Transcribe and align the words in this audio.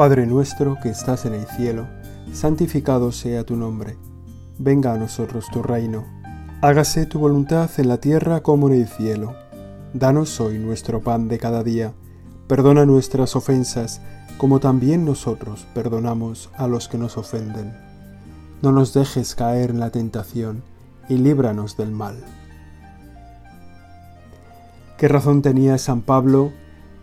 Padre 0.00 0.26
nuestro 0.26 0.78
que 0.82 0.88
estás 0.88 1.26
en 1.26 1.34
el 1.34 1.44
cielo, 1.44 1.86
santificado 2.32 3.12
sea 3.12 3.44
tu 3.44 3.54
nombre. 3.54 3.98
Venga 4.56 4.94
a 4.94 4.96
nosotros 4.96 5.48
tu 5.52 5.62
reino. 5.62 6.06
Hágase 6.62 7.04
tu 7.04 7.18
voluntad 7.18 7.68
en 7.76 7.88
la 7.88 7.98
tierra 7.98 8.42
como 8.42 8.70
en 8.70 8.80
el 8.80 8.88
cielo. 8.88 9.34
Danos 9.92 10.40
hoy 10.40 10.58
nuestro 10.58 11.02
pan 11.02 11.28
de 11.28 11.38
cada 11.38 11.62
día. 11.62 11.92
Perdona 12.46 12.86
nuestras 12.86 13.36
ofensas, 13.36 14.00
como 14.38 14.58
también 14.58 15.04
nosotros 15.04 15.66
perdonamos 15.74 16.48
a 16.56 16.66
los 16.66 16.88
que 16.88 16.96
nos 16.96 17.18
ofenden. 17.18 17.76
No 18.62 18.72
nos 18.72 18.94
dejes 18.94 19.34
caer 19.34 19.68
en 19.68 19.80
la 19.80 19.90
tentación, 19.90 20.62
y 21.10 21.18
líbranos 21.18 21.76
del 21.76 21.90
mal. 21.90 22.16
¿Qué 24.96 25.08
razón 25.08 25.42
tenía 25.42 25.76
San 25.76 26.00
Pablo 26.00 26.52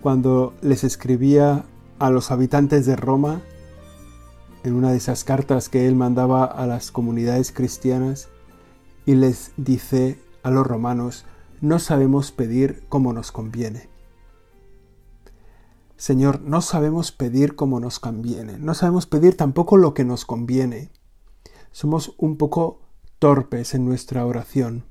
cuando 0.01 0.55
les 0.63 0.83
escribía 0.83 1.63
a 1.99 2.09
los 2.09 2.31
habitantes 2.31 2.85
de 2.85 2.95
Roma 2.95 3.41
en 4.63 4.73
una 4.73 4.91
de 4.91 4.97
esas 4.97 5.23
cartas 5.23 5.69
que 5.69 5.87
él 5.87 5.95
mandaba 5.95 6.45
a 6.45 6.67
las 6.67 6.91
comunidades 6.91 7.51
cristianas 7.51 8.29
y 9.05 9.15
les 9.15 9.51
dice 9.57 10.19
a 10.43 10.51
los 10.51 10.67
romanos, 10.67 11.25
no 11.61 11.79
sabemos 11.79 12.31
pedir 12.31 12.83
como 12.89 13.13
nos 13.13 13.31
conviene. 13.31 13.89
Señor, 15.95 16.41
no 16.41 16.61
sabemos 16.61 17.11
pedir 17.11 17.55
como 17.55 17.79
nos 17.79 17.99
conviene, 17.99 18.59
no 18.59 18.73
sabemos 18.73 19.07
pedir 19.07 19.35
tampoco 19.35 19.77
lo 19.77 19.93
que 19.93 20.05
nos 20.05 20.25
conviene. 20.25 20.91
Somos 21.71 22.13
un 22.17 22.37
poco 22.37 22.81
torpes 23.19 23.73
en 23.73 23.85
nuestra 23.85 24.25
oración. 24.25 24.85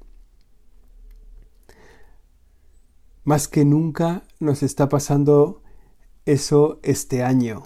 Más 3.22 3.48
que 3.48 3.64
nunca 3.64 4.24
nos 4.40 4.62
está 4.62 4.88
pasando 4.88 5.62
eso 6.26 6.80
este 6.82 7.22
año, 7.22 7.62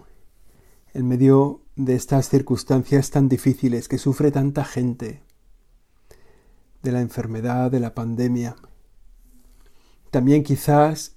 en 0.92 1.08
medio 1.08 1.62
de 1.76 1.94
estas 1.94 2.28
circunstancias 2.28 3.10
tan 3.10 3.28
difíciles 3.28 3.88
que 3.88 3.96
sufre 3.96 4.30
tanta 4.30 4.64
gente, 4.64 5.22
de 6.82 6.92
la 6.92 7.00
enfermedad, 7.00 7.70
de 7.70 7.80
la 7.80 7.94
pandemia. 7.94 8.56
También 10.10 10.44
quizás 10.44 11.16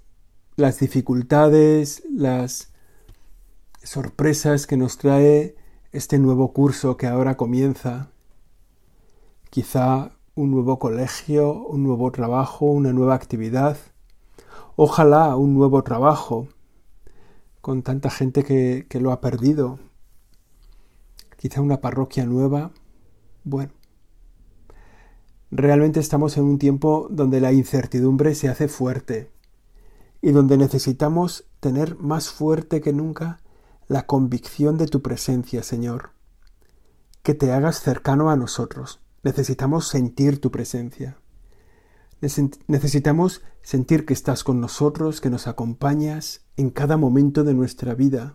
las 0.56 0.80
dificultades, 0.80 2.04
las 2.10 2.72
sorpresas 3.84 4.66
que 4.66 4.78
nos 4.78 4.98
trae 4.98 5.56
este 5.92 6.20
nuevo 6.20 6.54
curso 6.54 6.96
que 6.96 7.08
ahora 7.08 7.36
comienza. 7.36 8.10
Quizá 9.50 10.12
un 10.34 10.52
nuevo 10.52 10.80
colegio, 10.80 11.54
un 11.54 11.84
nuevo 11.84 12.10
trabajo, 12.12 12.68
una 12.68 12.94
nueva 12.94 13.16
actividad. 13.16 13.78
Ojalá 14.78 15.36
un 15.36 15.54
nuevo 15.54 15.84
trabajo 15.84 16.48
con 17.64 17.82
tanta 17.82 18.10
gente 18.10 18.44
que, 18.44 18.88
que 18.90 19.00
lo 19.00 19.14
ha 19.14 19.22
perdido. 19.22 19.80
Quizá 21.38 21.62
una 21.62 21.80
parroquia 21.80 22.26
nueva. 22.26 22.74
Bueno, 23.46 23.72
realmente 25.50 26.02
estamos 26.02 26.36
en 26.36 26.44
un 26.44 26.60
tiempo 26.60 27.08
donde 27.10 27.40
la 27.40 27.54
incertidumbre 27.54 28.36
se 28.36 28.50
hace 28.50 28.68
fuerte 28.68 29.32
y 30.22 30.32
donde 30.32 30.58
necesitamos 30.58 31.46
tener 31.62 31.96
más 31.96 32.32
fuerte 32.32 32.82
que 32.82 32.92
nunca 32.92 33.40
la 33.88 34.08
convicción 34.08 34.78
de 34.78 34.88
tu 34.88 35.02
presencia, 35.02 35.64
Señor. 35.64 36.10
Que 37.22 37.34
te 37.34 37.54
hagas 37.54 37.80
cercano 37.80 38.30
a 38.30 38.36
nosotros. 38.36 39.00
Necesitamos 39.24 39.88
sentir 39.88 40.42
tu 40.42 40.52
presencia. 40.52 41.18
Necesitamos 42.68 43.42
sentir 43.64 44.06
que 44.06 44.14
estás 44.14 44.46
con 44.46 44.62
nosotros, 44.62 45.20
que 45.20 45.30
nos 45.30 45.46
acompañas 45.48 46.46
en 46.56 46.70
cada 46.70 46.96
momento 46.96 47.44
de 47.44 47.54
nuestra 47.54 47.96
vida, 47.96 48.32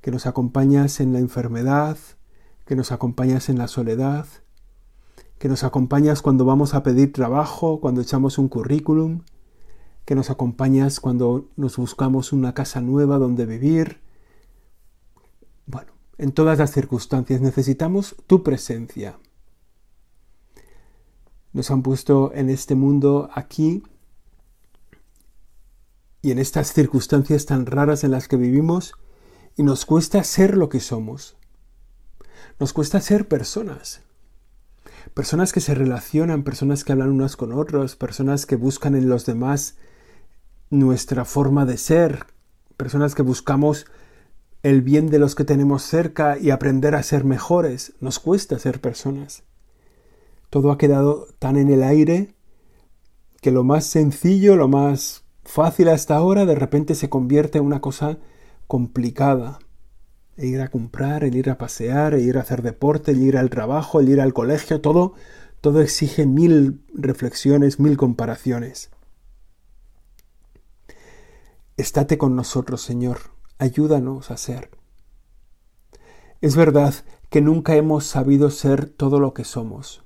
que 0.00 0.10
nos 0.10 0.26
acompañas 0.26 0.98
en 0.98 1.12
la 1.12 1.20
enfermedad, 1.20 1.96
que 2.66 2.74
nos 2.74 2.90
acompañas 2.90 3.48
en 3.48 3.58
la 3.58 3.68
soledad, 3.68 4.26
que 5.38 5.48
nos 5.48 5.62
acompañas 5.62 6.22
cuando 6.22 6.44
vamos 6.44 6.74
a 6.74 6.82
pedir 6.82 7.12
trabajo, 7.12 7.80
cuando 7.80 8.00
echamos 8.00 8.36
un 8.38 8.48
currículum, 8.48 9.22
que 10.04 10.16
nos 10.16 10.30
acompañas 10.30 10.98
cuando 10.98 11.50
nos 11.54 11.76
buscamos 11.76 12.32
una 12.32 12.52
casa 12.52 12.80
nueva 12.80 13.18
donde 13.18 13.46
vivir. 13.46 14.00
Bueno, 15.66 15.92
en 16.18 16.32
todas 16.32 16.58
las 16.58 16.72
circunstancias 16.72 17.40
necesitamos 17.40 18.16
tu 18.26 18.42
presencia. 18.42 19.20
Nos 21.52 21.70
han 21.70 21.82
puesto 21.82 22.32
en 22.34 22.48
este 22.48 22.74
mundo 22.74 23.28
aquí 23.34 23.82
y 26.22 26.30
en 26.30 26.38
estas 26.38 26.72
circunstancias 26.72 27.46
tan 27.46 27.66
raras 27.66 28.04
en 28.04 28.12
las 28.12 28.28
que 28.28 28.36
vivimos 28.36 28.94
y 29.56 29.64
nos 29.64 29.84
cuesta 29.84 30.22
ser 30.24 30.56
lo 30.56 30.68
que 30.68 30.80
somos. 30.80 31.36
Nos 32.58 32.72
cuesta 32.72 33.00
ser 33.00 33.28
personas. 33.28 34.02
Personas 35.14 35.52
que 35.52 35.60
se 35.60 35.74
relacionan, 35.74 36.44
personas 36.44 36.84
que 36.84 36.92
hablan 36.92 37.10
unas 37.10 37.36
con 37.36 37.52
otros, 37.52 37.96
personas 37.96 38.46
que 38.46 38.56
buscan 38.56 38.94
en 38.94 39.08
los 39.08 39.26
demás 39.26 39.76
nuestra 40.70 41.24
forma 41.24 41.66
de 41.66 41.76
ser, 41.76 42.26
personas 42.76 43.14
que 43.14 43.22
buscamos 43.22 43.86
el 44.62 44.80
bien 44.80 45.10
de 45.10 45.18
los 45.18 45.34
que 45.34 45.44
tenemos 45.44 45.82
cerca 45.82 46.38
y 46.38 46.50
aprender 46.50 46.94
a 46.94 47.02
ser 47.02 47.24
mejores. 47.24 47.94
Nos 48.00 48.20
cuesta 48.20 48.58
ser 48.58 48.80
personas. 48.80 49.42
Todo 50.52 50.70
ha 50.70 50.76
quedado 50.76 51.28
tan 51.38 51.56
en 51.56 51.70
el 51.70 51.82
aire 51.82 52.34
que 53.40 53.50
lo 53.50 53.64
más 53.64 53.86
sencillo, 53.86 54.54
lo 54.54 54.68
más 54.68 55.24
fácil 55.44 55.88
hasta 55.88 56.14
ahora, 56.14 56.44
de 56.44 56.54
repente 56.54 56.94
se 56.94 57.08
convierte 57.08 57.56
en 57.56 57.64
una 57.64 57.80
cosa 57.80 58.18
complicada. 58.66 59.60
E 60.36 60.48
ir 60.48 60.60
a 60.60 60.68
comprar, 60.68 61.24
el 61.24 61.36
ir 61.36 61.48
a 61.48 61.56
pasear, 61.56 62.12
el 62.12 62.20
ir 62.20 62.36
a 62.36 62.42
hacer 62.42 62.60
deporte, 62.60 63.12
el 63.12 63.22
ir 63.22 63.38
al 63.38 63.48
trabajo, 63.48 63.98
el 63.98 64.10
ir 64.10 64.20
al 64.20 64.34
colegio, 64.34 64.82
todo, 64.82 65.14
todo 65.62 65.80
exige 65.80 66.26
mil 66.26 66.84
reflexiones, 66.92 67.80
mil 67.80 67.96
comparaciones. 67.96 68.90
Estate 71.78 72.18
con 72.18 72.36
nosotros, 72.36 72.82
Señor, 72.82 73.20
ayúdanos 73.56 74.30
a 74.30 74.36
ser. 74.36 74.68
Es 76.42 76.56
verdad 76.56 76.92
que 77.30 77.40
nunca 77.40 77.74
hemos 77.74 78.04
sabido 78.04 78.50
ser 78.50 78.84
todo 78.84 79.18
lo 79.18 79.32
que 79.32 79.44
somos 79.44 80.02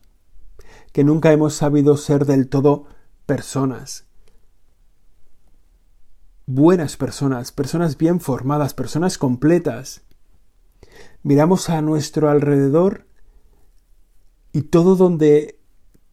que 0.96 1.04
nunca 1.04 1.30
hemos 1.30 1.52
sabido 1.52 1.98
ser 1.98 2.24
del 2.24 2.48
todo 2.48 2.86
personas. 3.26 4.06
Buenas 6.46 6.96
personas, 6.96 7.52
personas 7.52 7.98
bien 7.98 8.18
formadas, 8.18 8.72
personas 8.72 9.18
completas. 9.18 10.06
Miramos 11.22 11.68
a 11.68 11.82
nuestro 11.82 12.30
alrededor 12.30 13.06
y 14.52 14.62
todo 14.62 14.96
donde, 14.96 15.60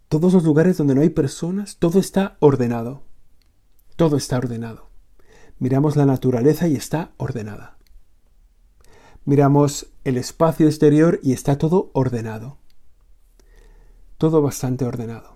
todos 0.09 0.33
los 0.33 0.43
lugares 0.43 0.75
donde 0.75 0.95
no 0.95 1.01
hay 1.01 1.11
personas, 1.11 1.77
todo 1.77 1.97
está 1.97 2.35
ordenado. 2.41 3.03
Todo 3.95 4.17
está 4.17 4.37
ordenado. 4.37 4.89
Miramos 5.59 5.95
la 5.95 6.05
naturaleza 6.05 6.67
y 6.67 6.75
está 6.75 7.13
ordenada. 7.15 7.77
Miramos 9.23 9.93
el 10.03 10.17
espacio 10.17 10.67
exterior 10.67 11.21
y 11.23 11.31
está 11.31 11.57
todo 11.57 11.89
ordenado 11.93 12.57
todo 14.23 14.41
bastante 14.41 14.85
ordenado. 14.85 15.35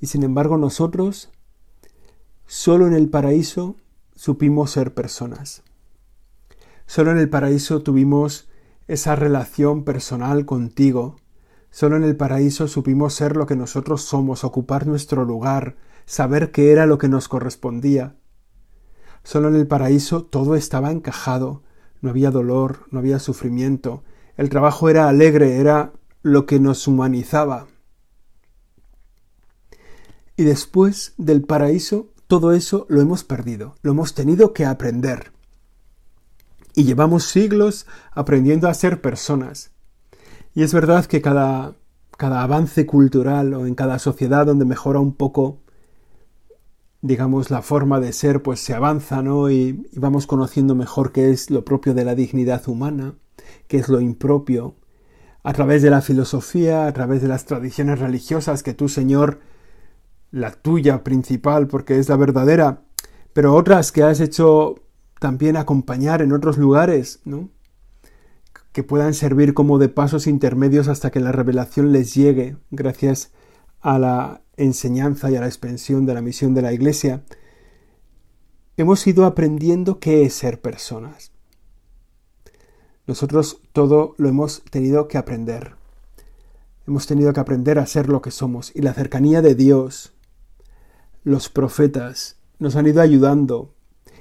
Y 0.00 0.08
sin 0.08 0.24
embargo 0.24 0.58
nosotros, 0.58 1.30
solo 2.44 2.88
en 2.88 2.94
el 2.94 3.08
paraíso, 3.08 3.76
supimos 4.16 4.72
ser 4.72 4.92
personas. 4.92 5.62
Solo 6.86 7.12
en 7.12 7.18
el 7.18 7.28
paraíso 7.28 7.84
tuvimos 7.84 8.48
esa 8.88 9.14
relación 9.14 9.84
personal 9.84 10.46
contigo. 10.46 11.14
Solo 11.70 11.94
en 11.94 12.02
el 12.02 12.16
paraíso 12.16 12.66
supimos 12.66 13.14
ser 13.14 13.36
lo 13.36 13.46
que 13.46 13.54
nosotros 13.54 14.02
somos, 14.02 14.42
ocupar 14.42 14.88
nuestro 14.88 15.24
lugar, 15.24 15.76
saber 16.06 16.50
qué 16.50 16.72
era 16.72 16.86
lo 16.86 16.98
que 16.98 17.08
nos 17.08 17.28
correspondía. 17.28 18.16
Solo 19.22 19.46
en 19.46 19.54
el 19.54 19.68
paraíso 19.68 20.24
todo 20.24 20.56
estaba 20.56 20.90
encajado, 20.90 21.62
no 22.00 22.10
había 22.10 22.32
dolor, 22.32 22.88
no 22.90 22.98
había 22.98 23.20
sufrimiento, 23.20 24.02
el 24.36 24.48
trabajo 24.48 24.88
era 24.88 25.08
alegre, 25.08 25.58
era 25.58 25.92
lo 26.22 26.46
que 26.46 26.58
nos 26.58 26.88
humanizaba. 26.88 27.68
Y 30.36 30.44
después 30.44 31.14
del 31.16 31.42
paraíso, 31.42 32.10
todo 32.26 32.52
eso 32.52 32.86
lo 32.88 33.00
hemos 33.00 33.24
perdido, 33.24 33.76
lo 33.82 33.92
hemos 33.92 34.14
tenido 34.14 34.52
que 34.52 34.66
aprender. 34.66 35.32
Y 36.74 36.84
llevamos 36.84 37.24
siglos 37.24 37.86
aprendiendo 38.12 38.68
a 38.68 38.74
ser 38.74 39.00
personas. 39.00 39.70
Y 40.54 40.62
es 40.62 40.74
verdad 40.74 41.06
que 41.06 41.22
cada, 41.22 41.74
cada 42.18 42.42
avance 42.42 42.84
cultural 42.84 43.54
o 43.54 43.66
en 43.66 43.74
cada 43.74 43.98
sociedad 43.98 44.44
donde 44.44 44.66
mejora 44.66 45.00
un 45.00 45.14
poco, 45.14 45.60
digamos, 47.00 47.50
la 47.50 47.62
forma 47.62 47.98
de 48.00 48.12
ser, 48.12 48.42
pues 48.42 48.60
se 48.60 48.74
avanza, 48.74 49.22
¿no? 49.22 49.50
Y, 49.50 49.86
y 49.90 49.98
vamos 49.98 50.26
conociendo 50.26 50.74
mejor 50.74 51.12
qué 51.12 51.30
es 51.30 51.50
lo 51.50 51.64
propio 51.64 51.94
de 51.94 52.04
la 52.04 52.14
dignidad 52.14 52.68
humana, 52.68 53.14
qué 53.68 53.78
es 53.78 53.88
lo 53.88 54.00
impropio, 54.00 54.74
a 55.42 55.52
través 55.54 55.80
de 55.80 55.90
la 55.90 56.02
filosofía, 56.02 56.86
a 56.86 56.92
través 56.92 57.22
de 57.22 57.28
las 57.28 57.46
tradiciones 57.46 58.00
religiosas 58.00 58.62
que 58.62 58.74
tú, 58.74 58.88
Señor, 58.88 59.40
la 60.36 60.52
tuya 60.52 61.02
principal 61.02 61.66
porque 61.66 61.98
es 61.98 62.10
la 62.10 62.16
verdadera, 62.16 62.82
pero 63.32 63.54
otras 63.54 63.90
que 63.90 64.02
has 64.02 64.20
hecho 64.20 64.74
también 65.18 65.56
acompañar 65.56 66.20
en 66.20 66.32
otros 66.32 66.58
lugares, 66.58 67.20
¿no? 67.24 67.48
que 68.72 68.82
puedan 68.82 69.14
servir 69.14 69.54
como 69.54 69.78
de 69.78 69.88
pasos 69.88 70.26
intermedios 70.26 70.88
hasta 70.88 71.10
que 71.10 71.20
la 71.20 71.32
revelación 71.32 71.90
les 71.90 72.14
llegue, 72.14 72.58
gracias 72.70 73.32
a 73.80 73.98
la 73.98 74.42
enseñanza 74.58 75.30
y 75.30 75.36
a 75.36 75.40
la 75.40 75.46
expansión 75.46 76.04
de 76.04 76.12
la 76.12 76.20
misión 76.20 76.52
de 76.52 76.60
la 76.60 76.74
Iglesia, 76.74 77.24
hemos 78.76 79.06
ido 79.06 79.24
aprendiendo 79.24 79.98
qué 80.00 80.24
es 80.24 80.34
ser 80.34 80.60
personas. 80.60 81.32
Nosotros 83.06 83.62
todo 83.72 84.14
lo 84.18 84.28
hemos 84.28 84.62
tenido 84.70 85.08
que 85.08 85.16
aprender. 85.16 85.76
Hemos 86.86 87.06
tenido 87.06 87.32
que 87.32 87.40
aprender 87.40 87.78
a 87.78 87.86
ser 87.86 88.10
lo 88.10 88.20
que 88.20 88.30
somos 88.30 88.70
y 88.74 88.82
la 88.82 88.92
cercanía 88.92 89.40
de 89.40 89.54
Dios, 89.54 90.12
los 91.26 91.48
profetas, 91.48 92.36
nos 92.60 92.76
han 92.76 92.86
ido 92.86 93.02
ayudando 93.02 93.74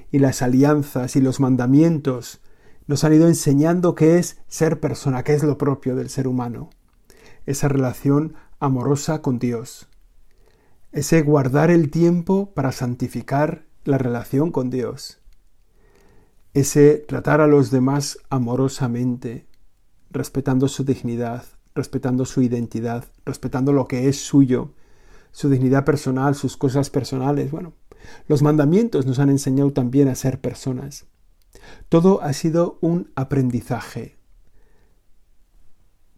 y 0.10 0.18
las 0.18 0.42
alianzas 0.42 1.16
y 1.16 1.22
los 1.22 1.40
mandamientos 1.40 2.42
nos 2.88 3.04
han 3.04 3.14
ido 3.14 3.28
enseñando 3.28 3.94
qué 3.94 4.18
es 4.18 4.42
ser 4.48 4.80
persona, 4.80 5.24
qué 5.24 5.36
es 5.36 5.44
lo 5.44 5.56
propio 5.60 5.96
del 5.96 6.10
ser 6.10 6.28
humano. 6.28 6.72
Esa 7.46 7.68
relación 7.68 8.34
amorosa 8.60 9.22
con 9.22 9.38
Dios. 9.38 9.88
Ese 10.92 11.22
guardar 11.22 11.70
el 11.70 11.92
tiempo 11.92 12.56
para 12.56 12.72
santificar 12.72 13.68
la 13.84 14.00
relación 14.00 14.52
con 14.52 14.72
Dios. 14.72 15.20
Ese 16.56 16.96
tratar 17.08 17.40
a 17.40 17.46
los 17.46 17.70
demás 17.70 18.18
amorosamente, 18.32 19.46
respetando 20.10 20.68
su 20.68 20.84
dignidad, 20.84 21.46
respetando 21.76 22.26
su 22.26 22.42
identidad, 22.42 23.06
respetando 23.26 23.74
lo 23.74 23.88
que 23.88 24.10
es 24.10 24.18
suyo, 24.18 24.74
su 25.36 25.50
dignidad 25.50 25.84
personal, 25.84 26.34
sus 26.34 26.56
cosas 26.56 26.90
personales. 26.90 27.52
Bueno, 27.52 27.74
los 28.30 28.42
mandamientos 28.42 29.06
nos 29.06 29.20
han 29.20 29.30
enseñado 29.30 29.74
también 29.74 30.08
a 30.08 30.16
ser 30.16 30.40
personas. 30.40 31.08
Todo 31.90 32.22
ha 32.22 32.32
sido 32.32 32.78
un 32.80 33.12
aprendizaje 33.16 34.18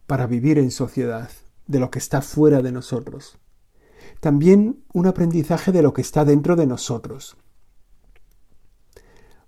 para 0.06 0.28
vivir 0.28 0.56
en 0.56 0.70
sociedad, 0.70 1.30
de 1.66 1.80
lo 1.80 1.90
que 1.90 1.98
está 1.98 2.22
fuera 2.22 2.62
de 2.62 2.70
nosotros. 2.70 3.38
También 4.20 4.84
un 4.92 5.08
aprendizaje 5.08 5.72
de 5.72 5.82
lo 5.82 5.92
que 5.92 6.00
está 6.00 6.24
dentro 6.24 6.54
de 6.54 6.68
nosotros. 6.68 7.36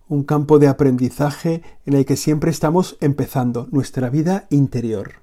Un 0.08 0.24
campo 0.24 0.58
de 0.58 0.66
aprendizaje 0.66 1.62
en 1.86 1.94
el 1.94 2.04
que 2.04 2.16
siempre 2.16 2.50
estamos 2.50 2.96
empezando 3.00 3.68
nuestra 3.70 4.10
vida 4.10 4.48
interior. 4.50 5.22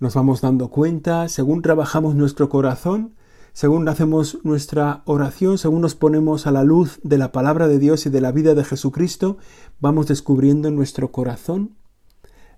Nos 0.00 0.14
vamos 0.14 0.40
dando 0.40 0.70
cuenta, 0.70 1.28
según 1.28 1.62
trabajamos 1.62 2.16
nuestro 2.16 2.48
corazón, 2.48 3.14
según 3.58 3.88
hacemos 3.88 4.38
nuestra 4.44 5.02
oración, 5.04 5.58
según 5.58 5.80
nos 5.80 5.96
ponemos 5.96 6.46
a 6.46 6.52
la 6.52 6.62
luz 6.62 7.00
de 7.02 7.18
la 7.18 7.32
palabra 7.32 7.66
de 7.66 7.80
Dios 7.80 8.06
y 8.06 8.08
de 8.08 8.20
la 8.20 8.30
vida 8.30 8.54
de 8.54 8.62
Jesucristo, 8.62 9.36
vamos 9.80 10.06
descubriendo 10.06 10.68
en 10.68 10.76
nuestro 10.76 11.10
corazón 11.10 11.74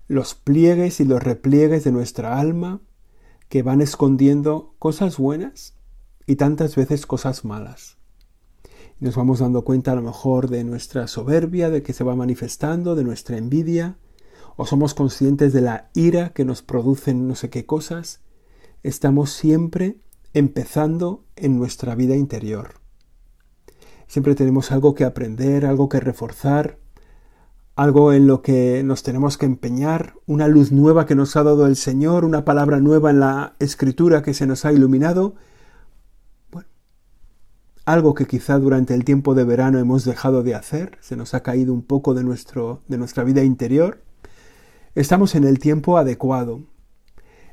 los 0.07 0.35
pliegues 0.35 0.99
y 0.99 1.05
los 1.05 1.23
repliegues 1.23 1.83
de 1.85 1.91
nuestra 1.91 2.39
alma 2.39 2.81
que 3.49 3.63
van 3.63 3.81
escondiendo 3.81 4.75
cosas 4.77 5.17
buenas 5.17 5.73
y 6.27 6.35
tantas 6.35 6.75
veces 6.75 7.07
cosas 7.07 7.45
malas. 7.45 7.97
Nos 8.99 9.15
vamos 9.15 9.39
dando 9.39 9.63
cuenta 9.63 9.93
a 9.93 9.95
lo 9.95 10.03
mejor 10.03 10.51
de 10.51 10.63
nuestra 10.63 11.07
soberbia, 11.07 11.71
de 11.71 11.81
que 11.81 11.93
se 11.93 12.03
va 12.03 12.15
manifestando, 12.15 12.93
de 12.93 13.05
nuestra 13.05 13.37
envidia, 13.37 13.97
o 14.55 14.67
somos 14.67 14.93
conscientes 14.93 15.51
de 15.51 15.61
la 15.61 15.89
ira 15.95 16.29
que 16.29 16.45
nos 16.45 16.61
producen 16.61 17.27
no 17.27 17.33
sé 17.33 17.49
qué 17.49 17.65
cosas. 17.65 18.21
Estamos 18.83 19.31
siempre 19.31 19.97
empezando 20.33 21.23
en 21.35 21.57
nuestra 21.57 21.95
vida 21.95 22.15
interior. 22.15 22.75
Siempre 24.07 24.35
tenemos 24.35 24.71
algo 24.71 24.93
que 24.93 25.05
aprender, 25.05 25.65
algo 25.65 25.89
que 25.89 25.99
reforzar, 25.99 26.77
algo 27.75 28.13
en 28.13 28.27
lo 28.27 28.41
que 28.41 28.83
nos 28.83 29.03
tenemos 29.03 29.37
que 29.37 29.45
empeñar, 29.45 30.15
una 30.25 30.47
luz 30.47 30.71
nueva 30.71 31.05
que 31.05 31.15
nos 31.15 31.35
ha 31.35 31.43
dado 31.43 31.65
el 31.65 31.75
Señor, 31.75 32.25
una 32.25 32.45
palabra 32.45 32.79
nueva 32.79 33.09
en 33.09 33.19
la 33.21 33.55
escritura 33.59 34.21
que 34.21 34.33
se 34.33 34.45
nos 34.45 34.65
ha 34.65 34.73
iluminado. 34.73 35.35
Bueno, 36.51 36.67
algo 37.85 38.13
que 38.13 38.27
quizá 38.27 38.59
durante 38.59 38.93
el 38.93 39.05
tiempo 39.05 39.33
de 39.33 39.45
verano 39.45 39.79
hemos 39.79 40.03
dejado 40.03 40.43
de 40.43 40.55
hacer, 40.55 40.97
se 40.99 41.15
nos 41.15 41.33
ha 41.33 41.41
caído 41.41 41.73
un 41.73 41.81
poco 41.81 42.13
de, 42.13 42.23
nuestro, 42.23 42.81
de 42.87 42.97
nuestra 42.97 43.23
vida 43.23 43.43
interior. 43.43 44.03
Estamos 44.93 45.35
en 45.35 45.45
el 45.45 45.59
tiempo 45.59 45.97
adecuado. 45.97 46.61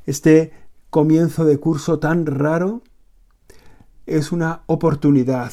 Este 0.05 0.53
comienzo 0.91 1.45
de 1.45 1.59
curso 1.59 1.99
tan 1.99 2.27
raro 2.27 2.83
es 4.07 4.33
una 4.33 4.63
oportunidad 4.67 5.53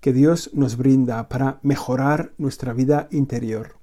que 0.00 0.12
Dios 0.12 0.50
nos 0.54 0.76
brinda 0.76 1.28
para 1.28 1.60
mejorar 1.62 2.32
nuestra 2.38 2.72
vida 2.72 3.08
interior. 3.10 3.76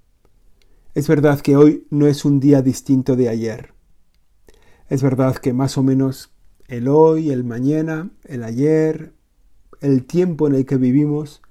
Es 0.94 1.08
verdad 1.08 1.40
que 1.40 1.56
hoy 1.56 1.86
no 1.90 2.08
es 2.08 2.26
un 2.26 2.40
día 2.40 2.62
distinto 2.62 3.16
de 3.16 3.30
ayer. 3.30 3.74
Es 4.90 5.04
verdad 5.04 5.36
que 5.36 5.54
más 5.54 5.78
o 5.78 5.84
menos 5.84 6.32
el 6.68 6.88
hoy, 6.88 7.30
el 7.30 7.44
mañana, 7.44 8.10
el 8.26 8.44
ayer, 8.44 9.14
el 9.80 10.06
tiempo 10.06 10.48
en 10.48 10.56
el 10.56 10.66
que 10.66 10.78
vivimos 10.78 11.42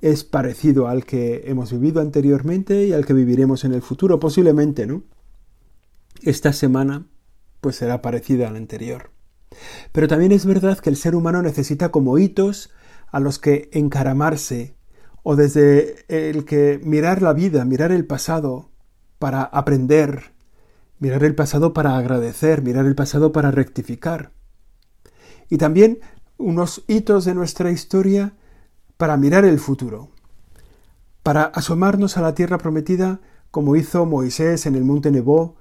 es 0.00 0.24
parecido 0.24 0.88
al 0.88 1.04
que 1.04 1.44
hemos 1.46 1.72
vivido 1.72 2.00
anteriormente 2.00 2.86
y 2.86 2.92
al 2.92 3.04
que 3.04 3.12
viviremos 3.12 3.64
en 3.64 3.74
el 3.74 3.82
futuro, 3.82 4.18
posiblemente, 4.18 4.86
¿no? 4.86 5.02
Esta 6.22 6.52
semana 6.52 7.06
pues 7.60 7.76
será 7.76 8.02
parecida 8.02 8.48
a 8.48 8.50
la 8.50 8.58
anterior. 8.58 9.10
Pero 9.92 10.08
también 10.08 10.32
es 10.32 10.46
verdad 10.46 10.78
que 10.78 10.90
el 10.90 10.96
ser 10.96 11.14
humano 11.14 11.42
necesita 11.42 11.90
como 11.90 12.18
hitos 12.18 12.70
a 13.10 13.20
los 13.20 13.38
que 13.38 13.70
encaramarse 13.72 14.76
o 15.22 15.36
desde 15.36 16.04
el 16.08 16.44
que 16.44 16.80
mirar 16.82 17.22
la 17.22 17.32
vida, 17.32 17.64
mirar 17.64 17.92
el 17.92 18.06
pasado 18.06 18.70
para 19.18 19.42
aprender, 19.42 20.32
mirar 20.98 21.24
el 21.24 21.34
pasado 21.34 21.72
para 21.72 21.96
agradecer, 21.96 22.62
mirar 22.62 22.86
el 22.86 22.94
pasado 22.94 23.32
para 23.32 23.50
rectificar. 23.50 24.32
Y 25.48 25.58
también 25.58 26.00
unos 26.36 26.84
hitos 26.86 27.24
de 27.24 27.34
nuestra 27.34 27.70
historia 27.70 28.34
para 28.96 29.16
mirar 29.16 29.44
el 29.44 29.58
futuro, 29.58 30.10
para 31.22 31.44
asomarnos 31.44 32.16
a 32.16 32.22
la 32.22 32.34
tierra 32.34 32.58
prometida 32.58 33.20
como 33.50 33.76
hizo 33.76 34.06
Moisés 34.06 34.66
en 34.66 34.74
el 34.74 34.84
monte 34.84 35.10
Nebo 35.10 35.56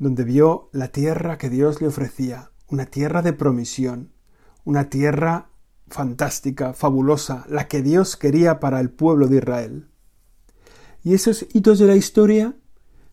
donde 0.00 0.24
vio 0.24 0.70
la 0.72 0.88
tierra 0.88 1.36
que 1.36 1.50
Dios 1.50 1.82
le 1.82 1.86
ofrecía, 1.86 2.50
una 2.68 2.86
tierra 2.86 3.20
de 3.20 3.34
promisión, 3.34 4.12
una 4.64 4.88
tierra 4.88 5.50
fantástica, 5.88 6.72
fabulosa, 6.72 7.44
la 7.50 7.68
que 7.68 7.82
Dios 7.82 8.16
quería 8.16 8.60
para 8.60 8.80
el 8.80 8.88
pueblo 8.88 9.28
de 9.28 9.36
Israel. 9.36 9.88
Y 11.04 11.12
esos 11.12 11.46
hitos 11.52 11.78
de 11.78 11.86
la 11.86 11.96
historia 11.96 12.56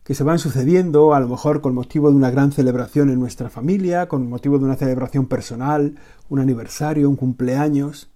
que 0.02 0.14
se 0.14 0.24
van 0.24 0.38
sucediendo, 0.38 1.12
a 1.12 1.20
lo 1.20 1.28
mejor 1.28 1.60
con 1.60 1.74
motivo 1.74 2.08
de 2.08 2.16
una 2.16 2.30
gran 2.30 2.52
celebración 2.52 3.10
en 3.10 3.20
nuestra 3.20 3.50
familia, 3.50 4.08
con 4.08 4.26
motivo 4.26 4.58
de 4.58 4.64
una 4.64 4.76
celebración 4.76 5.26
personal, 5.26 6.00
un 6.30 6.40
aniversario, 6.40 7.10
un 7.10 7.16
cumpleaños, 7.16 8.10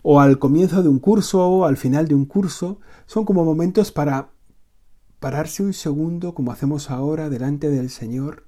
o 0.00 0.20
al 0.20 0.38
comienzo 0.38 0.82
de 0.82 0.88
un 0.88 1.00
curso 1.00 1.46
o 1.46 1.66
al 1.66 1.76
final 1.76 2.08
de 2.08 2.14
un 2.14 2.24
curso, 2.24 2.80
son 3.04 3.26
como 3.26 3.44
momentos 3.44 3.92
para 3.92 4.30
pararse 5.20 5.62
un 5.62 5.72
segundo 5.72 6.34
como 6.34 6.52
hacemos 6.52 6.90
ahora 6.90 7.28
delante 7.28 7.70
del 7.70 7.90
Señor 7.90 8.46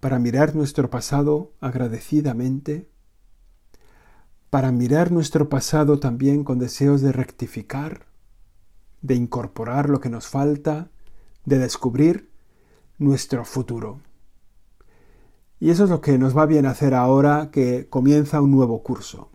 para 0.00 0.18
mirar 0.18 0.56
nuestro 0.56 0.90
pasado 0.90 1.52
agradecidamente, 1.60 2.88
para 4.50 4.72
mirar 4.72 5.12
nuestro 5.12 5.48
pasado 5.48 6.00
también 6.00 6.44
con 6.44 6.58
deseos 6.58 7.00
de 7.02 7.12
rectificar, 7.12 8.06
de 9.00 9.14
incorporar 9.14 9.88
lo 9.88 10.00
que 10.00 10.10
nos 10.10 10.26
falta, 10.26 10.90
de 11.44 11.58
descubrir 11.58 12.30
nuestro 12.98 13.44
futuro. 13.44 14.00
Y 15.60 15.70
eso 15.70 15.84
es 15.84 15.90
lo 15.90 16.00
que 16.00 16.18
nos 16.18 16.36
va 16.36 16.46
bien 16.46 16.66
hacer 16.66 16.94
ahora 16.94 17.50
que 17.52 17.88
comienza 17.88 18.40
un 18.40 18.50
nuevo 18.50 18.82
curso. 18.82 19.30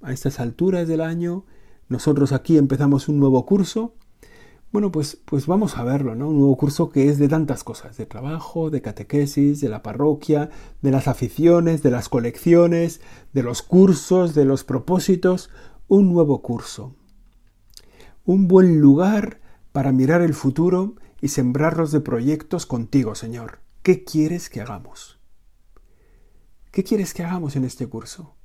A 0.00 0.12
estas 0.12 0.38
alturas 0.38 0.86
del 0.86 1.00
año, 1.00 1.44
nosotros 1.88 2.30
aquí 2.30 2.56
empezamos 2.58 3.08
un 3.08 3.18
nuevo 3.18 3.44
curso 3.44 3.94
bueno, 4.76 4.92
pues, 4.92 5.16
pues 5.24 5.46
vamos 5.46 5.78
a 5.78 5.84
verlo, 5.84 6.14
¿no? 6.14 6.28
Un 6.28 6.36
nuevo 6.36 6.54
curso 6.58 6.90
que 6.90 7.08
es 7.08 7.16
de 7.16 7.28
tantas 7.28 7.64
cosas, 7.64 7.96
de 7.96 8.04
trabajo, 8.04 8.68
de 8.68 8.82
catequesis, 8.82 9.62
de 9.62 9.70
la 9.70 9.82
parroquia, 9.82 10.50
de 10.82 10.90
las 10.90 11.08
aficiones, 11.08 11.82
de 11.82 11.90
las 11.90 12.10
colecciones, 12.10 13.00
de 13.32 13.42
los 13.42 13.62
cursos, 13.62 14.34
de 14.34 14.44
los 14.44 14.64
propósitos, 14.64 15.48
un 15.88 16.12
nuevo 16.12 16.42
curso. 16.42 16.94
Un 18.26 18.48
buen 18.48 18.82
lugar 18.82 19.40
para 19.72 19.92
mirar 19.92 20.20
el 20.20 20.34
futuro 20.34 20.96
y 21.22 21.28
sembrarlos 21.28 21.90
de 21.90 22.00
proyectos 22.00 22.66
contigo, 22.66 23.14
Señor. 23.14 23.60
¿Qué 23.82 24.04
quieres 24.04 24.50
que 24.50 24.60
hagamos? 24.60 25.18
¿Qué 26.70 26.84
quieres 26.84 27.14
que 27.14 27.22
hagamos 27.24 27.56
en 27.56 27.64
este 27.64 27.86
curso? 27.86 28.35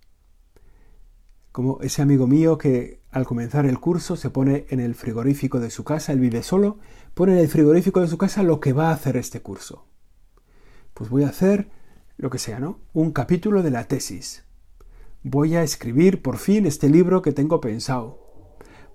Como 1.52 1.80
ese 1.82 2.02
amigo 2.02 2.28
mío 2.28 2.58
que 2.58 3.02
al 3.12 3.26
comenzar 3.26 3.66
el 3.66 3.80
curso 3.80 4.16
se 4.16 4.30
pone 4.30 4.66
en 4.70 4.80
el 4.80 4.96
frigorífico 4.96 5.60
de 5.60 5.70
su 5.70 5.84
casa, 5.84 6.14
él 6.14 6.20
vive 6.20 6.44
solo, 6.44 6.80
pone 7.14 7.34
en 7.34 7.40
el 7.40 7.50
frigorífico 7.50 8.00
de 8.00 8.08
su 8.08 8.18
casa 8.18 8.44
lo 8.44 8.60
que 8.60 8.74
va 8.74 8.90
a 8.90 8.94
hacer 8.94 9.18
este 9.18 9.42
curso. 9.42 9.86
Pues 10.94 11.10
voy 11.10 11.24
a 11.24 11.30
hacer 11.30 11.70
lo 12.18 12.30
que 12.30 12.38
sea, 12.38 12.60
¿no? 12.60 12.80
Un 12.94 13.12
capítulo 13.12 13.64
de 13.64 13.72
la 13.72 13.86
tesis. 13.86 14.46
Voy 15.24 15.56
a 15.56 15.64
escribir 15.64 16.22
por 16.22 16.38
fin 16.38 16.66
este 16.66 16.90
libro 16.90 17.22
que 17.22 17.32
tengo 17.32 17.62
pensado. 17.62 18.20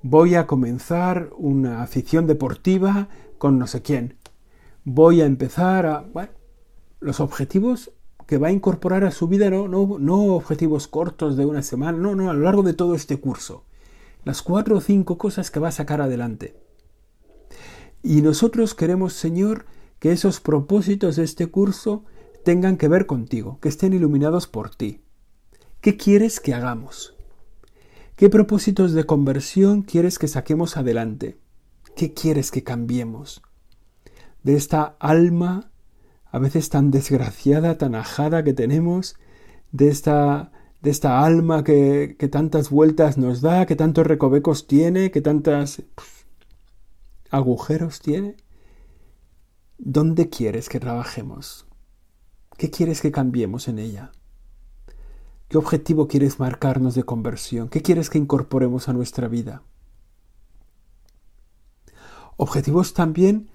voy 0.03 0.37
a 0.37 0.47
comenzar 0.47 1.31
una 1.37 1.83
afición 1.83 2.27
deportiva 2.27 3.09
con 3.39 3.59
no 3.59 3.67
sé 3.67 3.83
quién. 3.83 4.17
Voy 4.85 5.21
a 5.21 5.27
empezar 5.27 5.87
a... 5.87 6.01
Bueno, 6.01 6.31
los 7.01 7.19
objetivos 7.21 7.91
que 8.27 8.39
va 8.39 8.49
a 8.49 8.53
incorporar 8.53 9.05
a 9.05 9.13
su 9.13 9.29
vida, 9.29 9.51
no, 9.51 9.69
no, 9.69 9.99
no 9.99 10.35
objetivos 10.35 10.89
cortos 10.89 11.37
de 11.37 11.47
una 11.47 11.63
semana, 11.63 11.99
no, 11.99 12.15
no, 12.15 12.31
a 12.31 12.35
lo 12.35 12.41
largo 12.41 12.63
de 12.63 12.75
todo 12.75 12.95
este 12.95 13.19
curso. 13.19 13.65
Las 14.25 14.43
cuatro 14.43 14.77
o 14.77 14.81
cinco 14.81 15.17
cosas 15.17 15.51
que 15.51 15.61
va 15.61 15.69
a 15.69 15.73
sacar 15.73 16.01
adelante. 16.01 16.57
Y 18.03 18.23
nosotros 18.23 18.75
queremos, 18.75 19.13
Señor, 19.13 19.67
que 19.99 20.13
esos 20.13 20.41
propósitos 20.41 21.17
de 21.17 21.25
este 21.25 21.47
curso 21.47 22.05
tengan 22.45 22.77
que 22.77 22.89
ver 22.89 23.07
contigo, 23.07 23.59
que 23.61 23.69
estén 23.69 23.93
iluminados 23.93 24.47
por 24.47 24.75
ti. 24.75 25.01
¿Qué 25.81 25.97
quieres 25.97 26.41
que 26.41 26.55
hagamos? 26.55 27.17
¿Qué 28.17 28.29
propósitos 28.29 28.93
de 28.93 29.05
conversión 29.05 29.83
quieres 29.83 30.19
que 30.19 30.29
saquemos 30.29 30.77
adelante? 30.77 31.39
¿Qué 31.95 32.13
quieres 32.15 32.51
que 32.51 32.65
cambiemos? 32.65 33.43
De 34.43 34.57
esta 34.57 34.97
alma 34.99 35.71
a 36.37 36.39
veces 36.39 36.69
tan 36.69 36.91
desgraciada, 36.91 37.79
tan 37.79 37.95
ajada 37.95 38.45
que 38.45 38.53
tenemos, 38.53 39.17
de 39.73 39.89
esta, 39.89 40.53
de 40.83 40.91
esta 40.91 41.25
alma 41.25 41.65
que, 41.65 42.15
tantas 42.31 42.69
vueltas 42.69 43.17
nos 43.17 43.41
da, 43.41 43.65
que 43.65 43.75
tantos 43.75 44.07
recovecos 44.07 44.67
tiene, 44.67 45.11
que 45.11 45.23
tantas 45.23 45.83
agujeros 47.31 48.01
tiene. 48.01 48.37
¿Dónde 49.79 50.29
quieres 50.29 50.69
que 50.69 50.79
trabajemos? 50.79 51.67
¿Qué 52.59 52.71
quieres 52.71 53.01
que 53.01 53.11
cambiemos 53.11 53.67
en 53.67 53.79
ella? 53.79 54.13
¿Qué 55.49 55.57
objetivo 55.57 56.07
quieres 56.07 56.39
marcarnos 56.39 56.95
de 56.95 57.05
conversión? 57.05 57.71
¿Qué 57.71 57.81
quieres 57.81 58.11
que 58.11 58.19
incorporemos 58.19 58.91
a 58.91 58.93
nuestra 58.93 59.27
vida? 59.27 59.63
Objetivos 62.37 62.93
también 62.93 63.49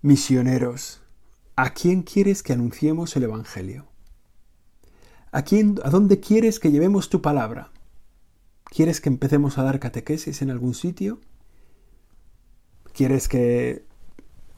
misioneros. 0.00 1.01
¿A 1.54 1.74
quién 1.74 2.02
quieres 2.02 2.42
que 2.42 2.54
anunciemos 2.54 3.14
el 3.16 3.24
Evangelio? 3.24 3.86
¿A, 5.32 5.42
quién, 5.42 5.78
¿A 5.84 5.90
dónde 5.90 6.18
quieres 6.18 6.58
que 6.58 6.70
llevemos 6.70 7.10
tu 7.10 7.20
palabra? 7.20 7.70
¿Quieres 8.64 9.02
que 9.02 9.10
empecemos 9.10 9.58
a 9.58 9.62
dar 9.62 9.78
catequesis 9.78 10.40
en 10.40 10.50
algún 10.50 10.72
sitio? 10.72 11.20
¿Quieres 12.94 13.28
que 13.28 13.84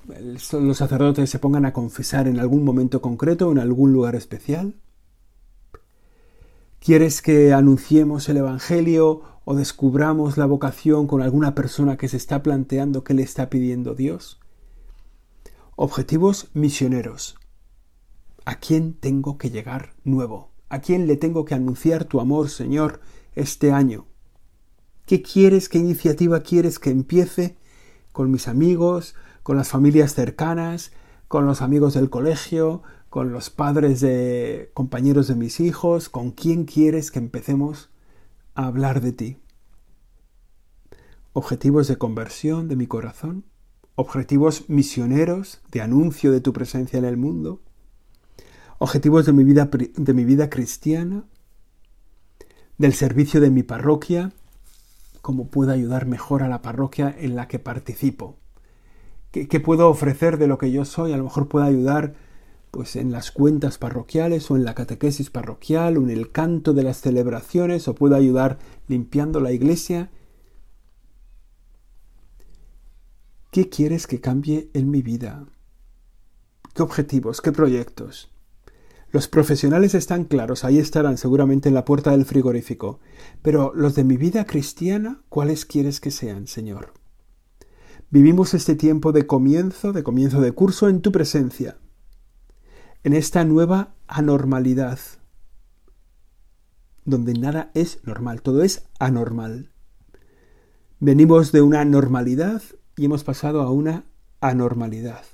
los 0.06 0.76
sacerdotes 0.76 1.30
se 1.30 1.38
pongan 1.38 1.64
a 1.64 1.72
confesar 1.72 2.28
en 2.28 2.38
algún 2.38 2.64
momento 2.64 3.00
concreto 3.02 3.50
en 3.50 3.58
algún 3.58 3.92
lugar 3.92 4.14
especial? 4.14 4.76
¿Quieres 6.78 7.22
que 7.22 7.52
anunciemos 7.52 8.28
el 8.28 8.36
Evangelio 8.36 9.22
o 9.44 9.56
descubramos 9.56 10.36
la 10.36 10.46
vocación 10.46 11.08
con 11.08 11.22
alguna 11.22 11.56
persona 11.56 11.96
que 11.96 12.08
se 12.08 12.18
está 12.18 12.42
planteando 12.42 13.02
qué 13.02 13.14
le 13.14 13.22
está 13.22 13.50
pidiendo 13.50 13.94
Dios? 13.94 14.38
Objetivos 15.76 16.50
misioneros. 16.54 17.36
¿A 18.44 18.60
quién 18.60 18.94
tengo 18.94 19.38
que 19.38 19.50
llegar 19.50 19.92
nuevo? 20.04 20.52
¿A 20.68 20.80
quién 20.80 21.08
le 21.08 21.16
tengo 21.16 21.44
que 21.44 21.56
anunciar 21.56 22.04
tu 22.04 22.20
amor, 22.20 22.48
Señor, 22.48 23.00
este 23.34 23.72
año? 23.72 24.06
¿Qué 25.04 25.20
quieres, 25.20 25.68
qué 25.68 25.78
iniciativa 25.78 26.42
quieres 26.42 26.78
que 26.78 26.90
empiece 26.90 27.56
con 28.12 28.30
mis 28.30 28.46
amigos, 28.46 29.16
con 29.42 29.56
las 29.56 29.68
familias 29.70 30.14
cercanas, 30.14 30.92
con 31.26 31.44
los 31.44 31.60
amigos 31.60 31.94
del 31.94 32.08
colegio, 32.08 32.84
con 33.10 33.32
los 33.32 33.50
padres 33.50 34.00
de 34.00 34.70
compañeros 34.74 35.26
de 35.26 35.34
mis 35.34 35.58
hijos, 35.58 36.08
con 36.08 36.30
quién 36.30 36.66
quieres 36.66 37.10
que 37.10 37.18
empecemos 37.18 37.90
a 38.54 38.66
hablar 38.66 39.00
de 39.00 39.12
ti. 39.12 39.38
Objetivos 41.32 41.88
de 41.88 41.98
conversión 41.98 42.68
de 42.68 42.76
mi 42.76 42.86
corazón, 42.86 43.44
objetivos 43.96 44.68
misioneros 44.68 45.60
de 45.70 45.80
anuncio 45.80 46.32
de 46.32 46.40
tu 46.40 46.52
presencia 46.52 46.98
en 46.98 47.04
el 47.04 47.16
mundo, 47.16 47.60
objetivos 48.78 49.26
de 49.26 49.32
mi 49.32 49.44
vida, 49.44 49.70
de 49.96 50.14
mi 50.14 50.24
vida 50.24 50.50
cristiana, 50.50 51.24
del 52.76 52.92
servicio 52.92 53.40
de 53.40 53.50
mi 53.50 53.62
parroquia, 53.62 54.32
cómo 55.22 55.48
puedo 55.48 55.72
ayudar 55.72 56.06
mejor 56.06 56.42
a 56.42 56.48
la 56.48 56.60
parroquia 56.60 57.14
en 57.16 57.36
la 57.36 57.48
que 57.48 57.58
participo. 57.58 58.36
¿Qué, 59.30 59.48
¿Qué, 59.48 59.60
puedo 59.60 59.88
ofrecer 59.88 60.38
de 60.38 60.46
lo 60.46 60.58
que 60.58 60.70
yo 60.70 60.84
soy? 60.84 61.12
A 61.12 61.16
lo 61.16 61.24
mejor 61.24 61.48
puedo 61.48 61.64
ayudar 61.64 62.14
pues 62.70 62.96
en 62.96 63.12
las 63.12 63.30
cuentas 63.30 63.78
parroquiales 63.78 64.50
o 64.50 64.56
en 64.56 64.64
la 64.64 64.74
catequesis 64.74 65.30
parroquial 65.30 65.96
o 65.96 66.02
en 66.02 66.10
el 66.10 66.32
canto 66.32 66.72
de 66.72 66.82
las 66.82 67.00
celebraciones 67.00 67.86
o 67.86 67.94
puedo 67.94 68.16
ayudar 68.16 68.58
limpiando 68.88 69.40
la 69.40 69.52
iglesia. 69.52 70.10
¿Qué 73.54 73.68
quieres 73.68 74.08
que 74.08 74.20
cambie 74.20 74.68
en 74.74 74.90
mi 74.90 75.00
vida? 75.00 75.46
¿Qué 76.74 76.82
objetivos? 76.82 77.40
¿Qué 77.40 77.52
proyectos? 77.52 78.34
Los 79.12 79.28
profesionales 79.28 79.94
están 79.94 80.24
claros, 80.24 80.64
ahí 80.64 80.80
estarán 80.80 81.18
seguramente 81.18 81.68
en 81.68 81.76
la 81.76 81.84
puerta 81.84 82.10
del 82.10 82.24
frigorífico. 82.24 82.98
Pero 83.42 83.72
los 83.72 83.94
de 83.94 84.02
mi 84.02 84.16
vida 84.16 84.44
cristiana, 84.44 85.22
¿cuáles 85.28 85.66
quieres 85.66 86.00
que 86.00 86.10
sean, 86.10 86.48
Señor? 86.48 86.94
Vivimos 88.10 88.54
este 88.54 88.74
tiempo 88.74 89.12
de 89.12 89.28
comienzo, 89.28 89.92
de 89.92 90.02
comienzo 90.02 90.40
de 90.40 90.50
curso 90.50 90.88
en 90.88 91.00
tu 91.00 91.12
presencia 91.12 91.78
en 93.04 93.12
esta 93.12 93.44
nueva 93.44 93.94
anormalidad, 94.08 94.98
donde 97.04 97.34
nada 97.34 97.70
es 97.74 98.00
normal, 98.02 98.42
todo 98.42 98.64
es 98.64 98.88
anormal. 98.98 99.70
Venimos 100.98 101.52
de 101.52 101.62
una 101.62 101.84
normalidad 101.84 102.60
y 102.96 103.06
hemos 103.06 103.24
pasado 103.24 103.62
a 103.62 103.70
una 103.70 104.04
anormalidad. 104.40 105.24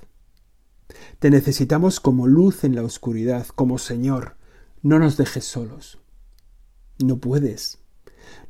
Te 1.19 1.29
necesitamos 1.29 1.99
como 1.99 2.27
luz 2.27 2.63
en 2.63 2.75
la 2.75 2.83
oscuridad, 2.83 3.47
como 3.47 3.77
Señor. 3.77 4.35
No 4.81 4.99
nos 4.99 5.17
dejes 5.17 5.45
solos. 5.45 5.99
No 7.03 7.17
puedes. 7.17 7.79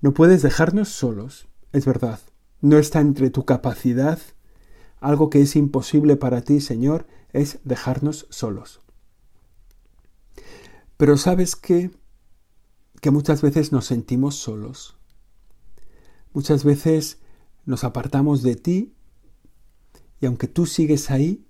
No 0.02 0.14
puedes 0.14 0.42
dejarnos 0.42 0.90
solos. 0.90 1.48
Es 1.72 1.86
verdad. 1.86 2.20
No 2.62 2.78
está 2.78 3.00
entre 3.00 3.30
tu 3.30 3.46
capacidad. 3.46 4.20
Algo 5.00 5.30
que 5.30 5.42
es 5.42 5.56
imposible 5.56 6.16
para 6.16 6.42
ti, 6.42 6.62
Señor, 6.62 7.08
es 7.34 7.60
dejarnos 7.64 8.28
solos. 8.30 8.82
Pero 10.98 11.18
sabes 11.18 11.56
qué? 11.56 11.92
Que 13.02 13.12
muchas 13.12 13.42
veces 13.42 13.72
nos 13.72 13.86
sentimos 13.86 14.36
solos. 14.36 14.96
Muchas 16.34 16.64
veces 16.64 17.20
nos 17.66 17.84
apartamos 17.84 18.44
de 18.44 18.56
ti 18.56 18.94
y 20.22 20.28
aunque 20.28 20.48
tú 20.48 20.68
sigues 20.68 21.10
ahí, 21.10 21.46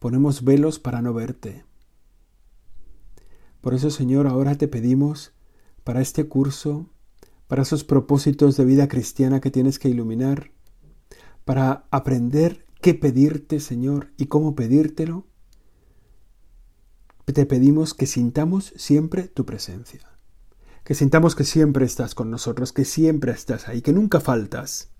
ponemos 0.00 0.44
velos 0.44 0.80
para 0.80 1.00
no 1.00 1.14
verte. 1.14 1.64
Por 3.60 3.72
eso, 3.72 3.90
Señor, 3.90 4.26
ahora 4.26 4.56
te 4.56 4.68
pedimos 4.68 5.32
para 5.84 6.00
este 6.00 6.26
curso, 6.26 6.90
para 7.46 7.62
esos 7.62 7.84
propósitos 7.84 8.56
de 8.56 8.64
vida 8.64 8.88
cristiana 8.88 9.40
que 9.40 9.50
tienes 9.50 9.78
que 9.78 9.88
iluminar, 9.88 10.50
para 11.44 11.86
aprender 11.90 12.66
qué 12.80 12.94
pedirte, 12.94 13.60
Señor, 13.60 14.12
y 14.16 14.26
cómo 14.26 14.54
pedírtelo, 14.54 15.26
te 17.26 17.46
pedimos 17.46 17.94
que 17.94 18.06
sintamos 18.06 18.72
siempre 18.76 19.28
tu 19.28 19.46
presencia, 19.46 20.00
que 20.82 20.94
sintamos 20.94 21.36
que 21.36 21.44
siempre 21.44 21.84
estás 21.84 22.14
con 22.16 22.30
nosotros, 22.30 22.72
que 22.72 22.84
siempre 22.84 23.30
estás 23.32 23.68
ahí, 23.68 23.82
que 23.82 23.92
nunca 23.92 24.18
faltas. 24.20 24.90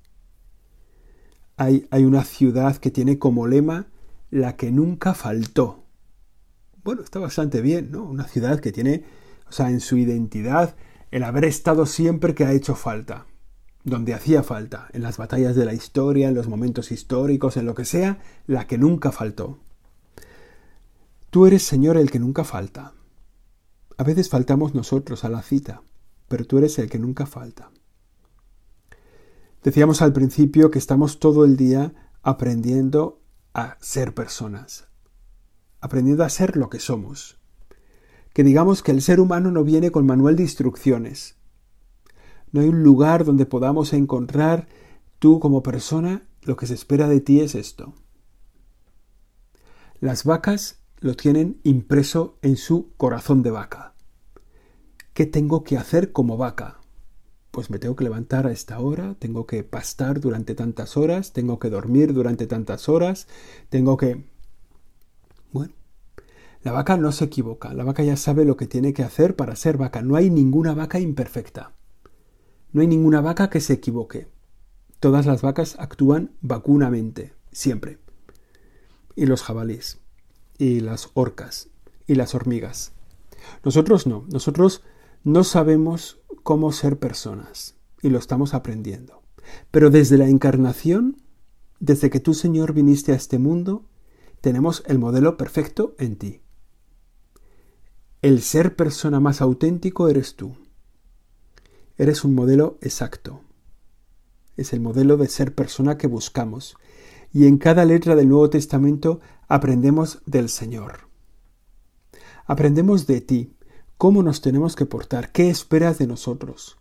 Hay, 1.62 1.87
una 1.93 2.25
ciudad 2.25 2.79
que 2.79 2.90
tiene 2.90 3.19
como 3.19 3.47
lema 3.47 3.88
la 4.31 4.57
que 4.57 4.73
nunca 4.73 5.12
faltó. 5.12 5.85
Bueno, 6.83 7.02
está 7.02 7.19
bastante 7.19 7.61
bien, 7.61 7.90
¿no? 7.90 8.02
Una 8.02 8.26
ciudad 8.26 8.61
que 8.61 8.73
tiene, 8.73 9.05
o 9.47 9.52
sea, 9.52 9.69
en 9.69 9.81
su 9.81 9.99
identidad, 9.99 10.75
el 11.11 11.23
haber 11.23 11.45
estado 11.45 11.85
siempre 11.85 12.35
que 12.35 12.47
ha 12.47 12.52
hecho 12.55 12.75
falta, 12.76 13.26
donde 13.85 14.14
hacía 14.14 14.43
falta, 14.43 14.88
en 14.95 15.02
las 15.02 15.19
batallas 15.19 15.55
de 15.55 15.67
la 15.67 15.75
historia, 15.75 16.31
en 16.31 16.35
los 16.35 16.49
momentos 16.49 16.93
históricos, 16.93 17.59
en 17.59 17.67
lo 17.67 17.75
que 17.75 17.85
sea, 17.85 18.21
la 18.47 18.67
que 18.67 18.79
nunca 18.79 19.12
faltó. 19.12 19.59
Tú 21.29 21.45
eres, 21.45 21.62
Señor, 21.62 21.99
el 21.99 22.11
que 22.11 22.21
nunca 22.21 22.43
falta. 22.43 22.95
A 23.99 24.02
veces 24.02 24.31
faltamos 24.31 24.75
nosotros 24.75 25.26
a 25.26 25.29
la 25.29 25.43
cita, 25.43 25.83
pero 26.26 26.47
tú 26.47 26.57
eres 26.57 26.79
el 26.79 26.88
que 26.88 26.99
nunca 26.99 27.26
falta. 27.26 27.71
Decíamos 29.62 30.00
al 30.00 30.14
principio 30.14 30.71
que 30.71 30.79
estamos 30.79 31.19
todo 31.19 31.45
el 31.45 31.59
día 31.59 31.93
aprendiendo 32.23 33.21
a 33.52 33.76
ser 33.81 34.14
personas, 34.14 34.88
aprendiendo 35.81 36.25
a 36.25 36.31
ser 36.31 36.57
lo 36.57 36.71
que 36.71 36.79
somos. 36.79 37.38
Que 38.33 38.43
digamos 38.43 38.83
que 38.83 38.93
el 38.93 39.02
ser 39.02 39.21
humano 39.21 39.50
no 39.50 39.62
viene 39.62 39.90
con 39.90 40.07
manual 40.07 40.37
de 40.37 40.45
instrucciones. 40.45 41.37
No 42.52 42.62
hay 42.62 42.69
un 42.69 42.83
lugar 42.83 43.25
donde 43.25 43.45
podamos 43.45 43.93
encontrar 43.93 44.67
tú 45.19 45.40
como 45.40 45.62
persona 45.62 46.26
lo 46.43 46.57
que 46.57 46.67
se 46.67 46.75
espera 46.75 47.07
de 47.07 47.21
ti 47.21 47.40
es 47.40 47.55
esto. 47.55 47.93
Las 50.00 50.25
vacas 50.25 50.79
lo 51.00 51.17
tienen 51.17 51.61
impreso 51.64 52.38
en 52.40 52.57
su 52.57 52.95
corazón 52.97 53.43
de 53.43 53.50
vaca. 53.50 53.95
¿Qué 55.12 55.26
tengo 55.26 55.64
que 55.64 55.76
hacer 55.76 56.12
como 56.12 56.38
vaca? 56.38 56.80
Pues 57.50 57.71
me 57.71 57.78
tengo 57.78 57.97
que 57.97 58.04
levantar 58.04 58.47
a 58.47 58.52
esta 58.52 58.78
hora, 58.78 59.16
tengo 59.19 59.47
que 59.47 59.64
pastar 59.64 60.21
durante 60.21 60.54
tantas 60.54 60.97
horas, 60.97 61.33
tengo 61.33 61.59
que 61.59 61.71
dormir 61.71 62.12
durante 62.12 62.47
tantas 62.47 62.88
horas, 62.88 63.26
tengo 63.69 63.97
que... 63.97 64.25
Bueno, 65.52 65.75
la 66.62 66.73
vaca 66.73 66.97
no 66.97 67.11
se 67.11 67.25
equivoca, 67.25 67.75
la 67.75 67.85
vaca 67.85 68.02
ya 68.02 68.16
sabe 68.16 68.45
lo 68.45 68.57
que 68.57 68.66
tiene 68.66 68.92
que 68.92 69.02
hacer 69.02 69.35
para 69.35 69.57
ser 69.57 69.78
vaca. 69.78 70.02
No 70.02 70.16
hay 70.16 70.30
ninguna 70.30 70.75
vaca 70.75 71.00
imperfecta. 71.00 71.73
No 72.73 72.83
hay 72.83 72.87
ninguna 72.87 73.21
vaca 73.21 73.50
que 73.50 73.61
se 73.61 73.73
equivoque. 73.73 74.28
Todas 75.00 75.26
las 75.26 75.42
vacas 75.42 75.76
actúan 75.78 76.33
vacunamente, 76.40 77.33
siempre. 77.50 77.99
Y 79.16 79.26
los 79.26 79.42
jabalíes, 79.42 79.99
y 80.57 80.80
las 80.80 81.11
orcas, 81.14 81.71
y 82.07 82.14
las 82.14 82.35
hormigas. 82.35 82.92
Nosotros 83.64 84.07
no, 84.07 84.26
nosotros 84.28 84.83
no 85.25 85.45
sabemos 85.45 86.21
cómo 86.43 86.73
ser 86.73 86.99
personas 86.99 87.77
y 88.03 88.09
lo 88.09 88.19
estamos 88.19 88.55
aprendiendo. 88.55 89.23
Pero 89.71 89.91
desde 89.91 90.17
la 90.17 90.29
encarnación, 90.29 91.17
desde 91.79 92.11
que 92.11 92.21
tú 92.21 92.35
Señor 92.35 92.73
viniste 92.73 93.12
a 93.12 93.17
este 93.17 93.39
mundo, 93.39 93.85
tenemos 94.41 94.83
el 94.87 94.99
modelo 94.99 95.37
perfecto 95.37 95.95
en 95.99 96.17
ti. 96.17 96.41
El 98.23 98.43
ser 98.43 98.77
persona 98.77 99.21
más 99.21 99.41
auténtico 99.41 100.09
eres 100.09 100.37
tú. 100.37 100.57
Eres 101.97 102.25
un 102.25 102.35
modelo 102.35 102.79
exacto. 102.81 103.43
Es 104.57 104.73
el 104.73 104.81
modelo 104.81 105.17
de 105.17 105.29
ser 105.29 105.55
persona 105.55 105.99
que 105.99 106.07
buscamos. 106.07 106.77
Y 107.33 107.47
en 107.47 107.59
cada 107.59 107.85
letra 107.85 108.15
del 108.15 108.29
Nuevo 108.29 108.50
Testamento 108.50 109.21
aprendemos 109.49 110.23
del 110.27 110.49
Señor. 110.49 111.09
Aprendemos 112.47 113.07
de 113.07 113.21
ti, 113.21 113.55
cómo 114.00 114.23
nos 114.23 114.40
tenemos 114.40 114.76
que 114.76 114.87
portar, 114.87 115.30
qué 115.30 115.50
esperas 115.50 115.99
de 115.99 116.07
nosotros. 116.07 116.78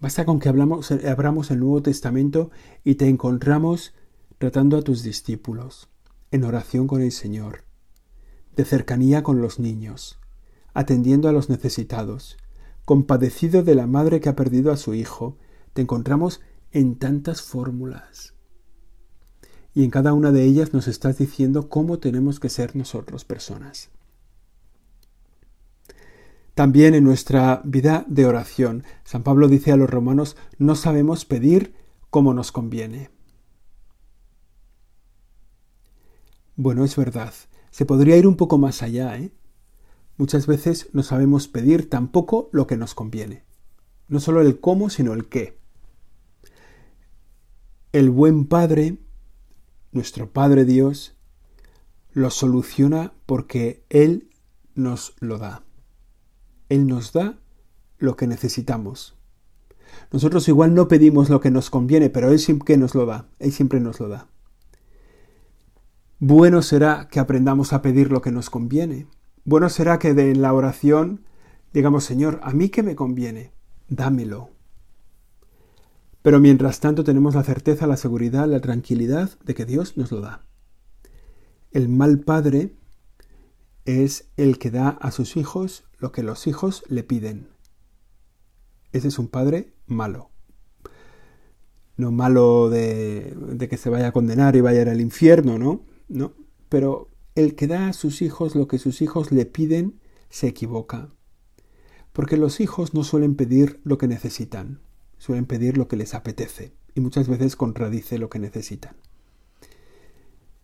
Basta 0.00 0.24
con 0.24 0.38
que 0.38 0.48
hablamos, 0.48 0.92
abramos 0.92 1.50
el 1.50 1.58
Nuevo 1.58 1.82
Testamento 1.82 2.52
y 2.84 2.94
te 2.94 3.08
encontramos 3.08 3.94
tratando 4.38 4.76
a 4.76 4.82
tus 4.82 5.02
discípulos, 5.02 5.88
en 6.30 6.44
oración 6.44 6.86
con 6.86 7.02
el 7.02 7.10
Señor, 7.10 7.64
de 8.54 8.64
cercanía 8.64 9.24
con 9.24 9.42
los 9.42 9.58
niños, 9.58 10.20
atendiendo 10.72 11.28
a 11.28 11.32
los 11.32 11.50
necesitados, 11.50 12.36
compadecido 12.84 13.64
de 13.64 13.74
la 13.74 13.88
madre 13.88 14.20
que 14.20 14.28
ha 14.28 14.36
perdido 14.36 14.70
a 14.70 14.76
su 14.76 14.94
hijo, 14.94 15.38
te 15.72 15.82
encontramos 15.82 16.42
en 16.70 16.94
tantas 16.94 17.42
fórmulas. 17.42 18.34
Y 19.74 19.82
en 19.82 19.90
cada 19.90 20.12
una 20.12 20.30
de 20.30 20.44
ellas 20.44 20.72
nos 20.72 20.86
estás 20.86 21.18
diciendo 21.18 21.68
cómo 21.68 21.98
tenemos 21.98 22.38
que 22.38 22.50
ser 22.50 22.76
nosotros 22.76 23.24
personas. 23.24 23.90
También 26.56 26.94
en 26.94 27.04
nuestra 27.04 27.60
vida 27.64 28.06
de 28.08 28.24
oración, 28.24 28.84
San 29.04 29.22
Pablo 29.22 29.46
dice 29.46 29.72
a 29.72 29.76
los 29.76 29.90
romanos, 29.90 30.38
no 30.56 30.74
sabemos 30.74 31.26
pedir 31.26 31.74
como 32.08 32.32
nos 32.32 32.50
conviene. 32.50 33.10
Bueno, 36.54 36.82
es 36.86 36.96
verdad, 36.96 37.34
se 37.70 37.84
podría 37.84 38.16
ir 38.16 38.26
un 38.26 38.36
poco 38.36 38.56
más 38.56 38.82
allá, 38.82 39.18
¿eh? 39.18 39.32
Muchas 40.16 40.46
veces 40.46 40.88
no 40.94 41.02
sabemos 41.02 41.46
pedir 41.46 41.90
tampoco 41.90 42.48
lo 42.52 42.66
que 42.66 42.78
nos 42.78 42.94
conviene. 42.94 43.44
No 44.08 44.18
solo 44.18 44.40
el 44.40 44.58
cómo, 44.58 44.88
sino 44.88 45.12
el 45.12 45.28
qué. 45.28 45.58
El 47.92 48.08
buen 48.08 48.46
Padre, 48.46 48.96
nuestro 49.92 50.32
Padre 50.32 50.64
Dios, 50.64 51.18
lo 52.12 52.30
soluciona 52.30 53.12
porque 53.26 53.84
Él 53.90 54.30
nos 54.74 55.12
lo 55.20 55.36
da. 55.36 55.65
Él 56.68 56.86
nos 56.86 57.12
da 57.12 57.38
lo 57.98 58.16
que 58.16 58.26
necesitamos. 58.26 59.16
Nosotros 60.12 60.48
igual 60.48 60.74
no 60.74 60.88
pedimos 60.88 61.30
lo 61.30 61.40
que 61.40 61.50
nos 61.50 61.70
conviene, 61.70 62.10
pero 62.10 62.30
Él 62.30 62.38
siempre 62.38 62.76
nos 62.76 62.94
lo 62.94 63.06
da. 63.06 63.28
Él 63.38 63.52
siempre 63.52 63.80
nos 63.80 64.00
lo 64.00 64.08
da. 64.08 64.28
Bueno 66.18 66.62
será 66.62 67.08
que 67.10 67.20
aprendamos 67.20 67.72
a 67.72 67.82
pedir 67.82 68.10
lo 68.10 68.22
que 68.22 68.32
nos 68.32 68.50
conviene. 68.50 69.06
Bueno 69.44 69.68
será 69.68 69.98
que 69.98 70.14
de 70.14 70.34
la 70.34 70.52
oración 70.52 71.26
digamos, 71.76 72.04
Señor, 72.04 72.40
a 72.42 72.54
mí 72.54 72.70
que 72.70 72.82
me 72.82 72.96
conviene, 72.96 73.52
dámelo. 73.86 74.48
Pero 76.22 76.40
mientras 76.40 76.80
tanto 76.80 77.04
tenemos 77.04 77.34
la 77.34 77.42
certeza, 77.42 77.86
la 77.86 77.98
seguridad, 77.98 78.48
la 78.48 78.62
tranquilidad 78.62 79.38
de 79.44 79.54
que 79.54 79.66
Dios 79.66 79.98
nos 79.98 80.10
lo 80.10 80.22
da. 80.22 80.46
El 81.72 81.90
mal 81.90 82.20
padre 82.20 82.74
es 83.86 84.28
el 84.36 84.58
que 84.58 84.70
da 84.70 84.88
a 84.88 85.10
sus 85.10 85.36
hijos 85.36 85.84
lo 85.98 86.12
que 86.12 86.22
los 86.22 86.46
hijos 86.46 86.84
le 86.88 87.02
piden. 87.02 87.48
Ese 88.92 89.08
es 89.08 89.18
un 89.18 89.28
padre 89.28 89.72
malo. 89.86 90.30
No 91.96 92.12
malo 92.12 92.68
de, 92.68 93.34
de 93.34 93.68
que 93.68 93.78
se 93.78 93.88
vaya 93.88 94.08
a 94.08 94.12
condenar 94.12 94.56
y 94.56 94.60
vaya 94.60 94.82
al 94.82 95.00
infierno, 95.00 95.58
¿no? 95.58 95.82
No. 96.08 96.34
Pero 96.68 97.08
el 97.34 97.54
que 97.54 97.66
da 97.66 97.88
a 97.88 97.92
sus 97.92 98.22
hijos 98.22 98.54
lo 98.54 98.68
que 98.68 98.78
sus 98.78 99.00
hijos 99.00 99.32
le 99.32 99.46
piden 99.46 100.00
se 100.28 100.48
equivoca. 100.48 101.10
Porque 102.12 102.36
los 102.36 102.60
hijos 102.60 102.94
no 102.94 103.04
suelen 103.04 103.36
pedir 103.36 103.80
lo 103.84 103.98
que 103.98 104.08
necesitan, 104.08 104.80
suelen 105.18 105.46
pedir 105.46 105.78
lo 105.78 105.88
que 105.88 105.96
les 105.96 106.14
apetece 106.14 106.72
y 106.94 107.00
muchas 107.00 107.28
veces 107.28 107.56
contradice 107.56 108.18
lo 108.18 108.30
que 108.30 108.38
necesitan. 108.38 108.96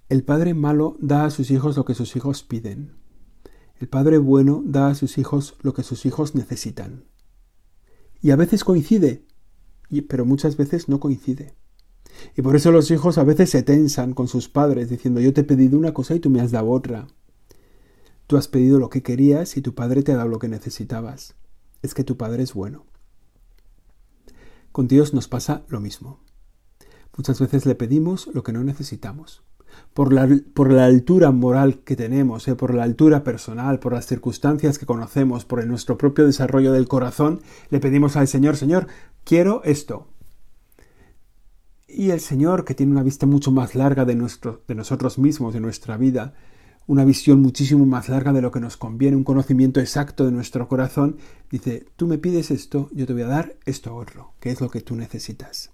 El 0.08 0.24
padre 0.24 0.54
malo 0.54 0.96
da 1.00 1.26
a 1.26 1.30
sus 1.30 1.50
hijos 1.50 1.76
lo 1.76 1.84
que 1.84 1.94
sus 1.94 2.16
hijos 2.16 2.42
piden, 2.42 2.92
el 3.82 3.88
Padre 3.88 4.18
bueno 4.18 4.62
da 4.64 4.90
a 4.90 4.94
sus 4.94 5.18
hijos 5.18 5.56
lo 5.60 5.74
que 5.74 5.82
sus 5.82 6.06
hijos 6.06 6.36
necesitan. 6.36 7.02
Y 8.20 8.30
a 8.30 8.36
veces 8.36 8.62
coincide, 8.62 9.26
pero 10.08 10.24
muchas 10.24 10.56
veces 10.56 10.88
no 10.88 11.00
coincide. 11.00 11.56
Y 12.36 12.42
por 12.42 12.54
eso 12.54 12.70
los 12.70 12.92
hijos 12.92 13.18
a 13.18 13.24
veces 13.24 13.50
se 13.50 13.64
tensan 13.64 14.14
con 14.14 14.28
sus 14.28 14.48
padres 14.48 14.88
diciendo 14.88 15.20
yo 15.20 15.32
te 15.32 15.40
he 15.40 15.44
pedido 15.44 15.76
una 15.76 15.92
cosa 15.92 16.14
y 16.14 16.20
tú 16.20 16.30
me 16.30 16.40
has 16.40 16.52
dado 16.52 16.70
otra. 16.70 17.08
Tú 18.28 18.36
has 18.36 18.46
pedido 18.46 18.78
lo 18.78 18.88
que 18.88 19.02
querías 19.02 19.56
y 19.56 19.62
tu 19.62 19.74
padre 19.74 20.04
te 20.04 20.12
ha 20.12 20.16
dado 20.16 20.28
lo 20.28 20.38
que 20.38 20.46
necesitabas. 20.46 21.34
Es 21.82 21.92
que 21.92 22.04
tu 22.04 22.16
padre 22.16 22.44
es 22.44 22.54
bueno. 22.54 22.86
Con 24.70 24.86
Dios 24.86 25.12
nos 25.12 25.26
pasa 25.26 25.64
lo 25.66 25.80
mismo. 25.80 26.20
Muchas 27.16 27.40
veces 27.40 27.66
le 27.66 27.74
pedimos 27.74 28.30
lo 28.32 28.44
que 28.44 28.52
no 28.52 28.62
necesitamos 28.62 29.42
por 29.94 30.12
la, 30.12 30.28
por 30.54 30.72
la 30.72 30.84
altura 30.86 31.30
moral 31.30 31.80
que 31.84 31.96
tenemos, 31.96 32.48
eh, 32.48 32.54
por 32.54 32.74
la 32.74 32.82
altura 32.82 33.24
personal, 33.24 33.78
por 33.78 33.92
las 33.92 34.06
circunstancias 34.06 34.78
que 34.78 34.86
conocemos, 34.86 35.44
por 35.44 35.64
nuestro 35.66 35.98
propio 35.98 36.26
desarrollo 36.26 36.72
del 36.72 36.88
corazón, 36.88 37.40
le 37.70 37.80
pedimos 37.80 38.16
al 38.16 38.28
Señor, 38.28 38.56
Señor, 38.56 38.86
quiero 39.24 39.62
esto. 39.64 40.08
Y 41.86 42.10
el 42.10 42.20
Señor, 42.20 42.64
que 42.64 42.74
tiene 42.74 42.92
una 42.92 43.02
vista 43.02 43.26
mucho 43.26 43.50
más 43.50 43.74
larga 43.74 44.04
de, 44.04 44.14
nuestro, 44.14 44.62
de 44.66 44.74
nosotros 44.74 45.18
mismos, 45.18 45.52
de 45.52 45.60
nuestra 45.60 45.98
vida, 45.98 46.34
una 46.86 47.04
visión 47.04 47.40
muchísimo 47.40 47.84
más 47.86 48.08
larga 48.08 48.32
de 48.32 48.42
lo 48.42 48.50
que 48.50 48.60
nos 48.60 48.76
conviene, 48.76 49.16
un 49.16 49.24
conocimiento 49.24 49.78
exacto 49.78 50.24
de 50.24 50.32
nuestro 50.32 50.68
corazón, 50.68 51.18
dice, 51.50 51.86
tú 51.96 52.06
me 52.06 52.18
pides 52.18 52.50
esto, 52.50 52.88
yo 52.92 53.06
te 53.06 53.12
voy 53.12 53.22
a 53.22 53.28
dar 53.28 53.56
esto 53.66 53.94
otro, 53.94 54.32
que 54.40 54.50
es 54.50 54.60
lo 54.60 54.70
que 54.70 54.80
tú 54.80 54.96
necesitas. 54.96 55.70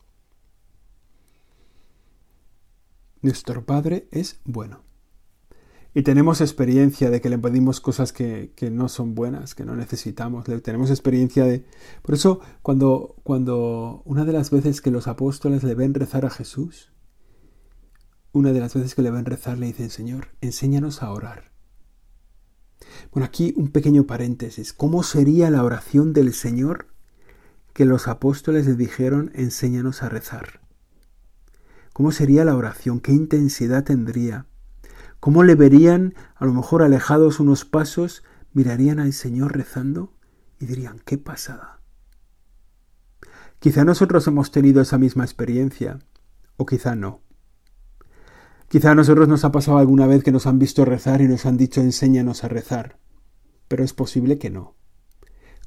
Nuestro 3.23 3.65
Padre 3.65 4.09
es 4.13 4.41
bueno. 4.45 4.83
Y 5.95 6.03
tenemos 6.03 6.41
experiencia 6.41 7.11
de 7.11 7.21
que 7.21 7.31
le 7.31 7.39
pedimos 7.39 7.81
cosas 7.81 8.13
que, 8.13 8.53
no 8.71 8.89
son 8.89 9.15
buenas, 9.15 9.55
que 9.55 9.65
no 9.65 9.75
necesitamos. 9.75 10.47
Le, 10.47 10.61
tenemos 10.61 10.91
experiencia 10.91 11.45
de... 11.45 11.65
Por 12.03 12.15
eso, 12.15 12.41
cuando, 12.63 13.17
cuando 13.25 14.03
una 14.05 14.25
de 14.25 14.33
las 14.33 14.51
veces 14.51 14.81
que 14.81 14.91
los 14.91 15.09
apóstoles 15.09 15.65
le 15.65 15.75
ven 15.75 15.95
rezar 15.95 16.25
a 16.25 16.31
Jesús, 16.31 16.93
una 18.33 18.53
de 18.53 18.61
las 18.61 18.75
veces 18.75 18.95
que 18.95 19.03
le 19.03 19.11
ven 19.11 19.25
rezar 19.25 19.59
le 19.59 19.67
dicen, 19.67 19.91
Señor, 19.91 20.29
enséñanos 20.41 21.03
a 21.03 21.11
orar. 21.11 21.51
Bueno, 23.11 23.27
aquí 23.27 23.55
un 23.57 23.69
pequeño 23.69 24.07
paréntesis. 24.07 24.73
¿Cómo 24.73 25.03
sería 25.03 25.51
la 25.51 25.65
oración 25.65 26.13
del 26.13 26.35
Señor 26.35 26.87
que 27.73 27.87
los 27.87 28.09
apóstoles 28.09 28.67
le 28.67 28.75
dijeron, 28.75 29.33
enséñanos 29.35 30.03
a 30.03 30.09
rezar? 30.09 30.68
¿Cómo 31.99 32.13
sería 32.13 32.45
la 32.45 32.55
oración? 32.55 33.01
¿Qué 33.01 33.11
intensidad 33.11 33.83
tendría? 33.83 34.47
¿Cómo 35.19 35.43
le 35.43 35.57
verían, 35.57 36.15
a 36.37 36.47
lo 36.47 36.55
mejor 36.55 36.85
alejados 36.85 37.41
unos 37.41 37.65
pasos, 37.65 38.23
mirarían 38.53 39.01
al 39.01 39.13
Señor 39.13 39.57
rezando 39.57 40.15
y 40.61 40.67
dirían, 40.67 41.01
qué 41.05 41.19
pasada? 41.19 41.81
Quizá 43.59 43.85
nosotros 43.85 44.25
hemos 44.29 44.53
tenido 44.53 44.81
esa 44.81 44.97
misma 44.97 45.25
experiencia, 45.25 45.99
o 46.57 46.67
quizá 46.67 46.95
no. 46.95 47.21
Quizá 48.69 48.93
a 48.93 48.95
nosotros 48.95 49.27
nos 49.27 49.45
ha 49.45 49.51
pasado 49.51 49.79
alguna 49.79 50.07
vez 50.07 50.23
que 50.23 50.31
nos 50.31 50.47
han 50.47 50.61
visto 50.61 50.85
rezar 50.85 51.21
y 51.21 51.27
nos 51.27 51.47
han 51.47 51.57
dicho 51.57 51.81
enséñanos 51.81 52.45
a 52.45 52.49
rezar, 52.49 53.01
pero 53.67 53.83
es 53.83 53.93
posible 53.93 54.39
que 54.39 54.51
no. 54.51 54.77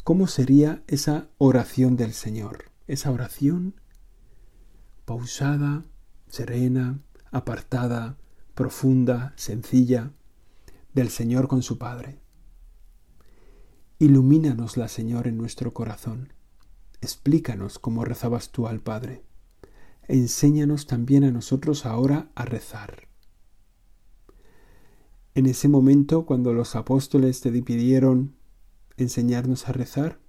¿Cómo 0.06 0.28
sería 0.28 0.82
esa 0.88 1.28
oración 1.40 1.98
del 1.98 2.14
Señor? 2.14 2.72
Esa 2.88 3.12
oración 3.12 3.76
pausada, 5.04 5.84
serena, 6.32 7.02
apartada, 7.30 8.18
profunda, 8.56 9.34
sencilla, 9.36 10.14
del 10.94 11.10
Señor 11.10 11.48
con 11.48 11.62
su 11.62 11.78
Padre. 11.78 12.20
Ilumínanosla, 14.00 14.88
Señor, 14.88 15.28
en 15.28 15.38
nuestro 15.38 15.74
corazón. 15.74 16.34
explícanos 17.02 17.80
cómo 17.80 18.06
rezabas 18.06 18.52
tú 18.52 18.68
al 18.68 18.80
Padre. 18.80 19.24
Enséñanos 20.08 20.88
también 20.88 21.24
a 21.24 21.32
nosotros 21.32 21.86
ahora 21.86 22.32
a 22.36 22.46
rezar. 22.46 23.08
En 25.34 25.48
ese 25.48 25.68
momento, 25.68 26.26
cuando 26.26 26.54
los 26.54 26.76
apóstoles 26.76 27.42
te 27.42 27.52
pidieron 27.62 28.36
enseñarnos 28.98 29.68
a 29.68 29.72
rezar, 29.72 30.20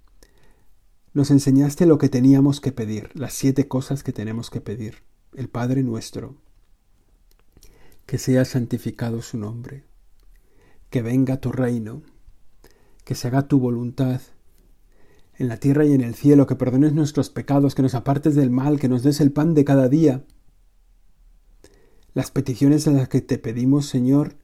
nos 1.13 1.29
enseñaste 1.31 1.85
lo 1.85 1.97
que 1.97 2.09
teníamos 2.09 2.59
que 2.59 2.71
pedir, 2.71 3.11
las 3.13 3.33
siete 3.33 3.67
cosas 3.67 4.03
que 4.03 4.13
tenemos 4.13 4.49
que 4.49 4.61
pedir. 4.61 5.03
El 5.35 5.49
Padre 5.49 5.81
nuestro, 5.81 6.35
que 8.05 8.17
sea 8.17 8.45
santificado 8.45 9.21
su 9.21 9.37
nombre, 9.37 9.83
que 10.89 11.01
venga 11.01 11.41
tu 11.41 11.51
reino, 11.51 12.03
que 13.03 13.15
se 13.15 13.27
haga 13.27 13.47
tu 13.47 13.59
voluntad, 13.59 14.21
en 15.35 15.47
la 15.47 15.57
tierra 15.57 15.85
y 15.85 15.93
en 15.93 16.01
el 16.01 16.13
cielo, 16.13 16.45
que 16.45 16.55
perdones 16.55 16.93
nuestros 16.93 17.31
pecados, 17.31 17.73
que 17.73 17.81
nos 17.81 17.95
apartes 17.95 18.35
del 18.35 18.51
mal, 18.51 18.79
que 18.79 18.89
nos 18.89 19.01
des 19.01 19.19
el 19.19 19.31
pan 19.31 19.55
de 19.55 19.65
cada 19.65 19.89
día. 19.89 20.23
Las 22.13 22.29
peticiones 22.29 22.85
en 22.85 22.97
las 22.97 23.09
que 23.09 23.21
te 23.21 23.39
pedimos, 23.39 23.87
Señor, 23.87 24.35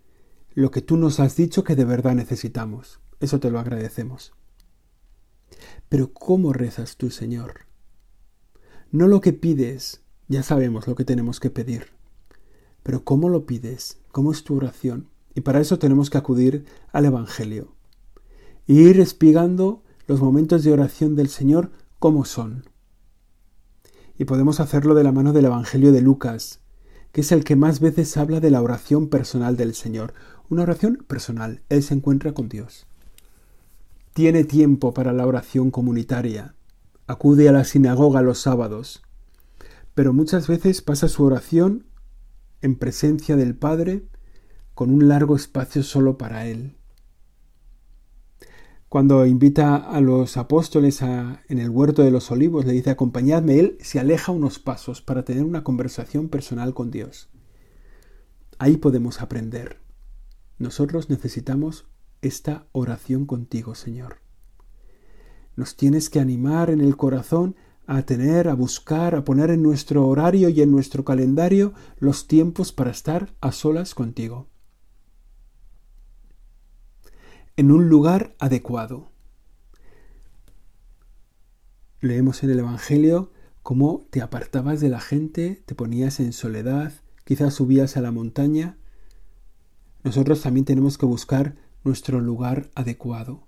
lo 0.55 0.71
que 0.71 0.81
tú 0.81 0.97
nos 0.97 1.19
has 1.19 1.35
dicho 1.35 1.63
que 1.63 1.75
de 1.75 1.85
verdad 1.85 2.15
necesitamos. 2.15 2.99
Eso 3.19 3.39
te 3.39 3.51
lo 3.51 3.59
agradecemos. 3.59 4.33
Pero 5.87 6.11
¿cómo 6.13 6.53
rezas 6.53 6.97
tú, 6.97 7.11
Señor? 7.11 7.67
No 8.91 9.07
lo 9.07 9.21
que 9.21 9.33
pides, 9.33 10.01
ya 10.29 10.43
sabemos 10.43 10.87
lo 10.87 10.95
que 10.95 11.03
tenemos 11.03 11.39
que 11.39 11.49
pedir. 11.49 11.87
Pero 12.83 13.03
¿cómo 13.03 13.29
lo 13.29 13.45
pides? 13.45 13.97
¿Cómo 14.11 14.31
es 14.31 14.43
tu 14.43 14.55
oración? 14.55 15.09
Y 15.35 15.41
para 15.41 15.59
eso 15.59 15.79
tenemos 15.79 16.09
que 16.09 16.19
acudir 16.19 16.65
al 16.93 17.05
Evangelio. 17.05 17.73
Y 18.67 18.79
ir 18.79 18.99
espigando 18.99 19.83
los 20.07 20.21
momentos 20.21 20.63
de 20.63 20.71
oración 20.71 21.15
del 21.15 21.29
Señor 21.29 21.71
como 21.97 22.25
son. 22.25 22.65
Y 24.17 24.25
podemos 24.25 24.59
hacerlo 24.59 24.93
de 24.93 25.03
la 25.03 25.11
mano 25.11 25.33
del 25.33 25.45
Evangelio 25.45 25.91
de 25.91 26.01
Lucas, 26.01 26.59
que 27.11 27.21
es 27.21 27.31
el 27.31 27.43
que 27.43 27.55
más 27.55 27.79
veces 27.79 28.15
habla 28.15 28.39
de 28.39 28.51
la 28.51 28.61
oración 28.61 29.09
personal 29.09 29.57
del 29.57 29.73
Señor. 29.73 30.13
Una 30.49 30.63
oración 30.63 31.03
personal. 31.07 31.63
Él 31.69 31.81
se 31.81 31.95
encuentra 31.95 32.33
con 32.33 32.49
Dios. 32.49 32.85
Tiene 34.13 34.43
tiempo 34.43 34.93
para 34.93 35.11
la 35.11 35.25
oración 35.25 35.71
comunitaria. 35.71 36.53
Acude 37.07 37.49
a 37.49 37.51
la 37.51 37.63
sinagoga 37.63 38.21
los 38.21 38.39
sábados. 38.39 39.01
Pero 39.99 40.13
muchas 40.13 40.47
veces 40.47 40.81
pasa 40.81 41.09
su 41.09 41.25
oración 41.25 41.85
en 42.61 42.77
presencia 42.77 43.35
del 43.35 43.53
Padre 43.53 44.07
con 44.73 44.91
un 44.91 45.09
largo 45.09 45.35
espacio 45.35 45.83
solo 45.83 46.17
para 46.17 46.47
Él. 46.47 46.77
Cuando 48.87 49.25
invita 49.25 49.75
a 49.75 49.99
los 49.99 50.37
apóstoles 50.37 51.01
en 51.01 51.59
el 51.59 51.69
huerto 51.69 52.01
de 52.01 52.11
los 52.11 52.31
olivos, 52.31 52.63
le 52.63 52.71
dice 52.71 52.91
acompañadme, 52.91 53.59
él 53.59 53.77
se 53.81 53.99
aleja 53.99 54.31
unos 54.31 54.57
pasos 54.57 55.01
para 55.01 55.25
tener 55.25 55.43
una 55.43 55.65
conversación 55.65 56.29
personal 56.29 56.73
con 56.73 56.91
Dios. 56.91 57.27
Ahí 58.57 58.77
podemos 58.77 59.21
aprender. 59.21 59.81
Nosotros 60.59 61.09
necesitamos 61.09 61.89
esta 62.21 62.67
oración 62.71 63.25
contigo, 63.25 63.75
Señor. 63.75 64.19
Nos 65.57 65.75
tienes 65.75 66.09
que 66.09 66.21
animar 66.21 66.69
en 66.69 66.79
el 66.79 66.95
corazón 66.95 67.57
a 67.89 68.03
tener, 68.03 68.47
a 68.47 68.53
buscar, 68.53 69.15
a 69.15 69.23
poner 69.23 69.49
en 69.49 69.63
nuestro 69.63 70.07
horario 70.07 70.49
y 70.49 70.61
en 70.61 70.71
nuestro 70.71 71.03
calendario 71.03 71.73
los 71.99 72.27
tiempos 72.27 72.71
para 72.71 72.91
estar 72.91 73.29
a 73.41 73.51
solas 73.51 73.95
contigo. 73.95 74.47
en 77.59 77.73
un 77.73 77.89
lugar 77.89 78.37
adecuado. 78.39 79.11
Leemos 81.99 82.41
en 82.41 82.51
el 82.51 82.59
Evangelio 82.59 83.33
cómo 83.63 84.07
te 84.11 84.21
apartabas 84.21 84.79
de 84.79 84.87
la 84.87 85.01
gente, 85.01 85.61
te 85.65 85.75
ponías 85.75 86.21
en 86.21 86.31
soledad, 86.31 86.93
quizás 87.25 87.55
subías 87.55 87.97
a 87.97 88.01
la 88.01 88.13
montaña. 88.13 88.77
Nosotros 90.05 90.41
también 90.41 90.63
tenemos 90.63 90.97
que 90.97 91.05
buscar 91.05 91.57
nuestro 91.83 92.21
lugar 92.21 92.69
adecuado. 92.75 93.45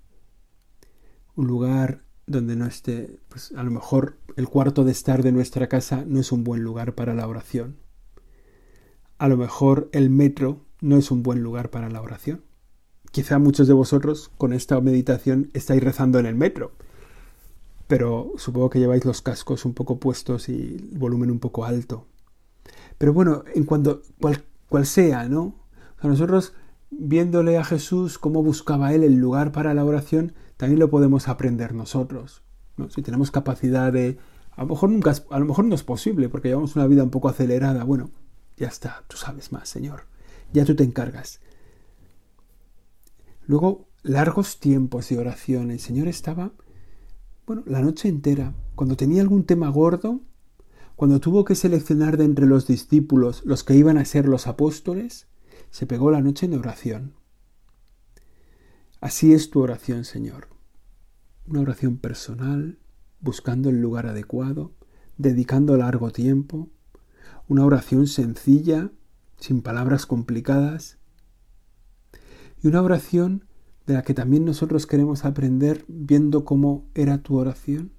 Un 1.34 1.46
lugar 1.46 2.04
donde 2.26 2.56
no 2.56 2.66
esté, 2.66 3.18
pues 3.28 3.52
a 3.56 3.62
lo 3.62 3.70
mejor 3.70 4.16
el 4.36 4.48
cuarto 4.48 4.84
de 4.84 4.92
estar 4.92 5.22
de 5.22 5.32
nuestra 5.32 5.68
casa 5.68 6.04
no 6.06 6.20
es 6.20 6.32
un 6.32 6.44
buen 6.44 6.62
lugar 6.62 6.94
para 6.94 7.14
la 7.14 7.26
oración. 7.26 7.76
A 9.18 9.28
lo 9.28 9.36
mejor 9.36 9.88
el 9.92 10.10
metro 10.10 10.64
no 10.80 10.96
es 10.96 11.10
un 11.10 11.22
buen 11.22 11.42
lugar 11.42 11.70
para 11.70 11.88
la 11.88 12.00
oración. 12.00 12.42
Quizá 13.10 13.38
muchos 13.38 13.68
de 13.68 13.74
vosotros 13.74 14.30
con 14.38 14.52
esta 14.52 14.80
meditación 14.80 15.50
estáis 15.52 15.82
rezando 15.82 16.18
en 16.18 16.26
el 16.26 16.34
metro, 16.34 16.72
pero 17.86 18.32
supongo 18.36 18.70
que 18.70 18.78
lleváis 18.78 19.04
los 19.04 19.20
cascos 19.20 19.64
un 19.64 19.74
poco 19.74 19.98
puestos 20.00 20.48
y 20.48 20.88
el 20.92 20.98
volumen 20.98 21.30
un 21.30 21.38
poco 21.38 21.64
alto. 21.64 22.06
Pero 22.98 23.12
bueno, 23.12 23.44
en 23.54 23.64
cuanto 23.64 24.02
cual, 24.18 24.86
sea, 24.86 25.28
¿no? 25.28 25.54
A 25.98 26.08
nosotros 26.08 26.54
viéndole 26.90 27.58
a 27.58 27.64
Jesús 27.64 28.18
cómo 28.18 28.42
buscaba 28.42 28.94
él 28.94 29.02
el 29.04 29.16
lugar 29.16 29.52
para 29.52 29.74
la 29.74 29.84
oración, 29.84 30.32
también 30.62 30.78
lo 30.78 30.90
podemos 30.90 31.26
aprender 31.26 31.74
nosotros. 31.74 32.44
¿no? 32.76 32.88
Si 32.88 33.02
tenemos 33.02 33.32
capacidad 33.32 33.92
de... 33.92 34.16
A 34.52 34.62
lo, 34.62 34.68
mejor 34.68 34.90
nunca, 34.90 35.12
a 35.30 35.40
lo 35.40 35.44
mejor 35.44 35.64
no 35.64 35.74
es 35.74 35.82
posible 35.82 36.28
porque 36.28 36.50
llevamos 36.50 36.76
una 36.76 36.86
vida 36.86 37.02
un 37.02 37.10
poco 37.10 37.28
acelerada. 37.28 37.82
Bueno, 37.82 38.12
ya 38.56 38.68
está, 38.68 39.02
tú 39.08 39.16
sabes 39.16 39.50
más, 39.50 39.68
Señor. 39.68 40.04
Ya 40.52 40.64
tú 40.64 40.76
te 40.76 40.84
encargas. 40.84 41.40
Luego, 43.44 43.88
largos 44.04 44.60
tiempos 44.60 45.08
de 45.08 45.18
oración. 45.18 45.72
El 45.72 45.80
Señor 45.80 46.06
estaba, 46.06 46.52
bueno, 47.44 47.64
la 47.66 47.80
noche 47.80 48.08
entera. 48.08 48.54
Cuando 48.76 48.96
tenía 48.96 49.20
algún 49.20 49.42
tema 49.42 49.68
gordo, 49.68 50.20
cuando 50.94 51.18
tuvo 51.18 51.44
que 51.44 51.56
seleccionar 51.56 52.18
de 52.18 52.24
entre 52.24 52.46
los 52.46 52.68
discípulos 52.68 53.42
los 53.44 53.64
que 53.64 53.74
iban 53.74 53.98
a 53.98 54.04
ser 54.04 54.28
los 54.28 54.46
apóstoles, 54.46 55.26
se 55.72 55.86
pegó 55.86 56.12
la 56.12 56.20
noche 56.20 56.46
en 56.46 56.54
oración. 56.54 57.14
Así 59.00 59.34
es 59.34 59.50
tu 59.50 59.60
oración, 59.60 60.04
Señor. 60.04 60.51
Una 61.46 61.60
oración 61.60 61.98
personal, 61.98 62.78
buscando 63.20 63.70
el 63.70 63.80
lugar 63.80 64.06
adecuado, 64.06 64.72
dedicando 65.18 65.76
largo 65.76 66.10
tiempo, 66.10 66.68
una 67.48 67.64
oración 67.64 68.06
sencilla, 68.06 68.90
sin 69.38 69.62
palabras 69.62 70.06
complicadas, 70.06 70.98
y 72.62 72.68
una 72.68 72.80
oración 72.80 73.44
de 73.86 73.94
la 73.94 74.02
que 74.02 74.14
también 74.14 74.44
nosotros 74.44 74.86
queremos 74.86 75.24
aprender 75.24 75.84
viendo 75.88 76.44
cómo 76.44 76.86
era 76.94 77.18
tu 77.18 77.36
oración. 77.36 77.92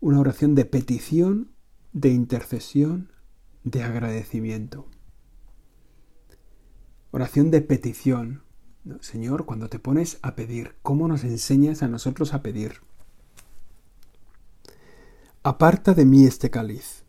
Una 0.00 0.20
oración 0.20 0.54
de 0.54 0.64
petición, 0.64 1.50
de 1.92 2.10
intercesión, 2.10 3.10
de 3.64 3.82
agradecimiento. 3.82 4.86
Oración 7.10 7.50
de 7.50 7.62
petición. 7.62 8.45
Señor, 9.00 9.46
cuando 9.46 9.68
te 9.68 9.78
pones 9.78 10.18
a 10.22 10.36
pedir, 10.36 10.76
¿cómo 10.82 11.08
nos 11.08 11.24
enseñas 11.24 11.82
a 11.82 11.88
nosotros 11.88 12.34
a 12.34 12.42
pedir? 12.42 12.82
Aparta 15.42 15.92
de 15.94 16.04
mí 16.04 16.24
este 16.24 16.50
cáliz, 16.50 17.04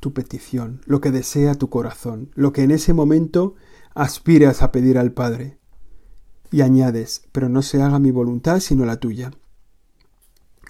tu 0.00 0.14
petición, 0.14 0.80
lo 0.86 1.00
que 1.00 1.10
desea 1.10 1.54
tu 1.54 1.68
corazón, 1.68 2.30
lo 2.34 2.52
que 2.52 2.62
en 2.62 2.70
ese 2.70 2.94
momento 2.94 3.54
aspiras 3.94 4.62
a 4.62 4.72
pedir 4.72 4.96
al 4.98 5.12
Padre. 5.12 5.58
Y 6.50 6.62
añades, 6.62 7.22
pero 7.32 7.50
no 7.50 7.60
se 7.60 7.82
haga 7.82 7.98
mi 7.98 8.10
voluntad 8.10 8.60
sino 8.60 8.86
la 8.86 8.96
tuya. 8.96 9.32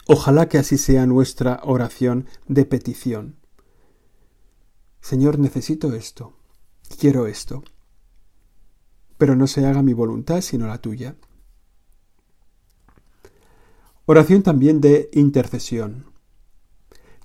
Ojalá 0.08 0.48
que 0.48 0.58
así 0.58 0.78
sea 0.78 1.06
nuestra 1.06 1.60
oración 1.62 2.26
de 2.48 2.64
petición. 2.64 3.36
Señor, 5.00 5.38
necesito 5.38 5.94
esto, 5.94 6.32
quiero 6.98 7.26
esto, 7.28 7.62
pero 9.18 9.36
no 9.36 9.46
se 9.46 9.66
haga 9.66 9.82
mi 9.82 9.92
voluntad 9.92 10.40
sino 10.40 10.66
la 10.66 10.78
tuya. 10.78 11.16
Oración 14.06 14.42
también 14.42 14.80
de 14.80 15.10
intercesión. 15.12 16.06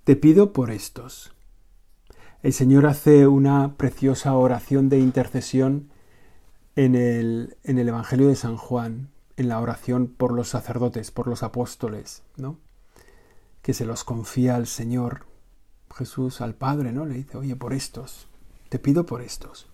Te 0.04 0.18
pido 0.18 0.52
por 0.52 0.70
estos. 0.70 1.32
El 2.42 2.52
Señor 2.52 2.88
hace 2.88 3.26
una 3.26 3.78
preciosa 3.78 4.36
oración 4.36 4.90
de 4.90 5.00
intercesión 5.00 5.90
en 6.76 6.96
el, 6.96 7.56
en 7.64 7.78
el 7.78 7.88
Evangelio 7.88 8.28
de 8.28 8.36
San 8.36 8.58
Juan, 8.58 9.12
en 9.38 9.48
la 9.48 9.62
oración 9.62 10.08
por 10.08 10.34
los 10.34 10.50
sacerdotes, 10.50 11.10
por 11.12 11.28
los 11.28 11.42
apóstoles, 11.42 12.24
¿no? 12.36 12.58
Que 13.62 13.74
se 13.74 13.86
los 13.86 14.04
confía 14.04 14.56
al 14.56 14.68
Señor 14.68 15.26
Jesús, 15.96 16.42
al 16.42 16.56
Padre, 16.56 16.92
¿no? 16.92 17.06
Le 17.06 17.14
dice, 17.14 17.38
oye, 17.38 17.56
por 17.56 17.74
estos, 17.74 18.28
te 18.68 18.78
pido 18.78 19.06
por 19.06 19.22
estos. 19.22 19.68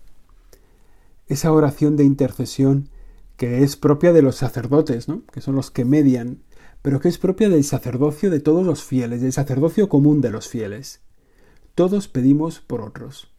Esa 1.29 1.53
oración 1.53 1.95
de 1.95 2.03
intercesión 2.03 2.89
que 3.37 3.63
es 3.63 3.77
propia 3.77 4.11
de 4.11 4.21
los 4.21 4.35
sacerdotes, 4.35 5.07
¿no? 5.07 5.23
Que 5.27 5.39
son 5.39 5.55
los 5.55 5.71
que 5.71 5.85
median, 5.85 6.43
pero 6.81 6.99
que 6.99 7.07
es 7.07 7.17
propia 7.17 7.47
del 7.47 7.63
sacerdocio 7.63 8.29
de 8.29 8.41
todos 8.41 8.65
los 8.65 8.83
fieles, 8.83 9.21
del 9.21 9.31
sacerdocio 9.31 9.87
común 9.87 10.19
de 10.19 10.29
los 10.29 10.49
fieles. 10.49 11.01
Todos 11.73 12.09
pedimos 12.09 12.59
por 12.59 12.81
otros. 12.81 13.31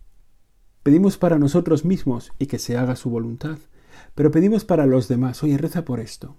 Pedimos 0.83 1.19
para 1.19 1.39
nosotros 1.39 1.85
mismos 1.85 2.33
y 2.39 2.47
que 2.47 2.59
se 2.59 2.79
haga 2.79 2.97
su 2.97 3.11
voluntad, 3.11 3.59
pero 4.15 4.31
pedimos 4.31 4.65
para 4.65 4.87
los 4.87 5.09
demás, 5.09 5.43
oye, 5.43 5.59
reza 5.59 5.85
por 5.85 6.01
esto. 6.01 6.37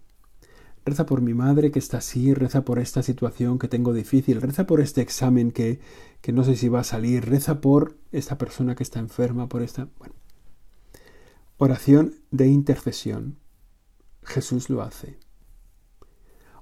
Reza 0.83 1.05
por 1.05 1.21
mi 1.21 1.35
madre 1.35 1.69
que 1.69 1.77
está 1.77 1.97
así, 1.97 2.33
reza 2.33 2.65
por 2.65 2.79
esta 2.79 3.03
situación 3.03 3.59
que 3.59 3.67
tengo 3.67 3.93
difícil, 3.93 4.41
reza 4.41 4.65
por 4.65 4.81
este 4.81 5.01
examen 5.01 5.51
que, 5.51 5.79
que 6.21 6.31
no 6.31 6.43
sé 6.43 6.55
si 6.55 6.69
va 6.69 6.79
a 6.79 6.83
salir, 6.83 7.29
reza 7.29 7.61
por 7.61 7.97
esta 8.11 8.39
persona 8.39 8.73
que 8.73 8.81
está 8.81 8.99
enferma, 8.99 9.47
por 9.47 9.61
esta... 9.61 9.87
Bueno. 9.99 10.20
Oración 11.63 12.15
de 12.31 12.47
intercesión. 12.47 13.37
Jesús 14.23 14.71
lo 14.71 14.81
hace. 14.81 15.19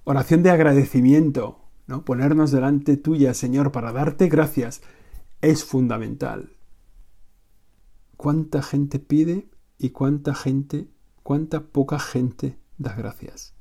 Oración 0.03 0.43
de 0.43 0.49
agradecimiento, 0.49 1.61
¿no? 1.87 2.03
Ponernos 2.03 2.51
delante 2.51 2.97
tuya, 2.97 3.33
Señor, 3.33 3.71
para 3.71 3.93
darte 3.93 4.27
gracias 4.27 4.81
es 5.39 5.63
fundamental. 5.63 6.57
¿Cuánta 8.17 8.61
gente 8.61 8.99
pide 8.99 9.49
y 9.77 9.91
cuánta 9.91 10.35
gente, 10.35 10.89
cuánta 11.23 11.61
poca 11.67 11.97
gente 11.97 12.59
da 12.77 12.93
gracias? 12.93 13.53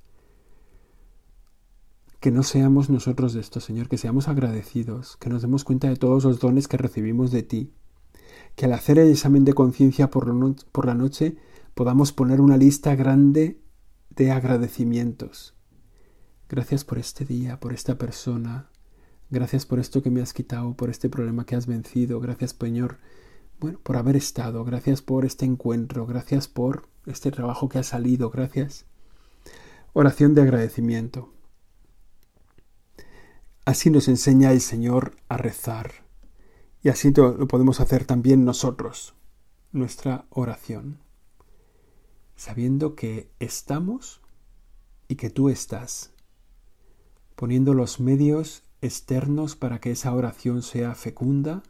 que 2.18 2.33
no 2.33 2.42
seamos 2.42 2.90
nosotros 2.90 3.33
de 3.33 3.40
esto, 3.40 3.61
Señor, 3.61 3.88
que 3.88 3.96
seamos 3.96 4.27
agradecidos, 4.27 5.16
que 5.18 5.31
nos 5.31 5.42
demos 5.42 5.62
cuenta 5.62 5.88
de 5.88 5.94
todos 5.94 6.24
los 6.24 6.40
dones 6.40 6.66
que 6.66 6.77
recibimos 6.77 7.31
de 7.31 7.44
ti, 7.44 7.72
que 8.57 8.66
al 8.66 8.72
hacer 8.72 8.98
el 8.98 9.11
examen 9.11 9.44
de 9.44 9.55
conciencia 9.55 10.11
por, 10.11 10.27
la 10.85 10.94
noche 10.94 11.37
podamos 11.74 12.12
poner 12.12 12.40
una 12.40 12.57
lista 12.57 12.94
grande 12.94 13.61
de 14.11 14.31
agradecimientos. 14.31 15.55
Gracias 16.48 16.85
por 16.85 16.98
este 16.98 17.24
día, 17.24 17.61
por 17.61 17.72
esta 17.72 17.98
persona, 17.98 18.70
gracias 19.31 19.66
por 19.66 19.79
esto 19.79 20.03
que 20.03 20.11
me 20.11 20.22
has 20.22 20.33
quitado, 20.33 20.74
por 20.74 20.90
este 20.90 21.09
problema 21.09 21.44
que 21.44 21.57
has 21.57 21.66
vencido, 21.66 22.20
gracias 22.20 22.57
Señor, 22.59 22.98
bueno, 23.61 23.79
por 23.83 23.96
haber 23.96 24.16
estado, 24.16 24.64
gracias 24.64 25.03
por 25.03 25.24
este 25.24 25.44
encuentro, 25.44 26.07
gracias 26.07 26.48
por 26.48 26.88
este 27.07 27.31
trabajo 27.31 27.68
que 27.68 27.79
ha 27.79 27.83
salido, 27.83 28.31
gracias. 28.31 28.87
Oración 29.92 30.35
de 30.35 30.42
agradecimiento. 30.42 31.33
Así 33.64 33.90
nos 33.90 34.09
enseña 34.09 34.53
el 34.53 34.61
Señor 34.61 35.16
a 35.29 35.37
rezar. 35.37 36.08
Y 36.83 36.91
así 36.91 37.12
lo 37.12 37.49
podemos 37.49 37.81
hacer 37.81 38.05
también 38.05 38.45
nosotros, 38.45 39.14
nuestra 39.73 40.27
oración, 40.31 40.99
sabiendo 42.37 42.95
que 42.95 43.31
estamos 43.41 44.21
y 45.09 45.17
que 45.17 45.29
tú 45.29 45.49
estás, 45.49 46.12
poniendo 47.35 47.75
los 47.75 47.99
medios 47.99 48.62
externos 48.81 49.57
para 49.57 49.81
que 49.81 49.91
esa 49.91 50.14
oración 50.14 50.62
sea 50.62 50.95
fecunda, 50.95 51.62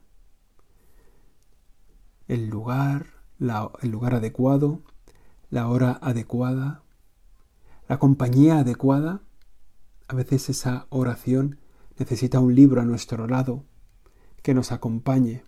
el 2.27 2.49
lugar, 2.49 3.07
el 3.39 3.91
lugar 3.91 4.15
adecuado, 4.15 4.83
la 5.49 5.69
hora 5.69 5.99
adecuada, 6.03 6.83
la 7.89 7.99
compañía 7.99 8.59
adecuada, 8.59 9.23
a 10.07 10.15
veces 10.15 10.51
esa 10.51 10.87
oración 10.91 11.59
necesita 11.99 12.41
un 12.41 12.55
libro 12.55 12.83
a 12.83 12.85
nuestro 12.85 13.27
lado 13.27 13.65
que 14.49 14.55
nos 14.55 14.73
acompañe. 14.73 15.43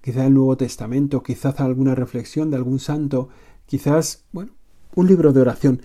Quizá 0.00 0.24
el 0.24 0.32
Nuevo 0.32 0.56
Testamento, 0.56 1.22
quizás 1.22 1.60
alguna 1.60 1.94
reflexión 1.94 2.50
de 2.50 2.56
algún 2.56 2.78
santo, 2.78 3.28
quizás, 3.66 4.24
bueno, 4.32 4.52
un 4.94 5.06
libro 5.06 5.34
de 5.34 5.42
oración. 5.42 5.82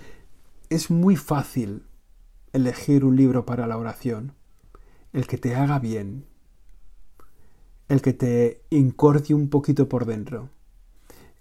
Es 0.70 0.90
muy 0.90 1.18
fácil 1.18 1.84
elegir 2.54 3.04
un 3.04 3.18
libro 3.18 3.46
para 3.46 3.68
la 3.68 3.78
oración, 3.78 4.32
el 5.12 5.28
que 5.28 5.38
te 5.38 5.54
haga 5.54 5.78
bien, 5.78 6.24
el 7.90 8.02
que 8.02 8.14
te 8.14 8.62
incordie 8.70 9.36
un 9.36 9.50
poquito 9.50 9.90
por 9.90 10.06
dentro, 10.06 10.48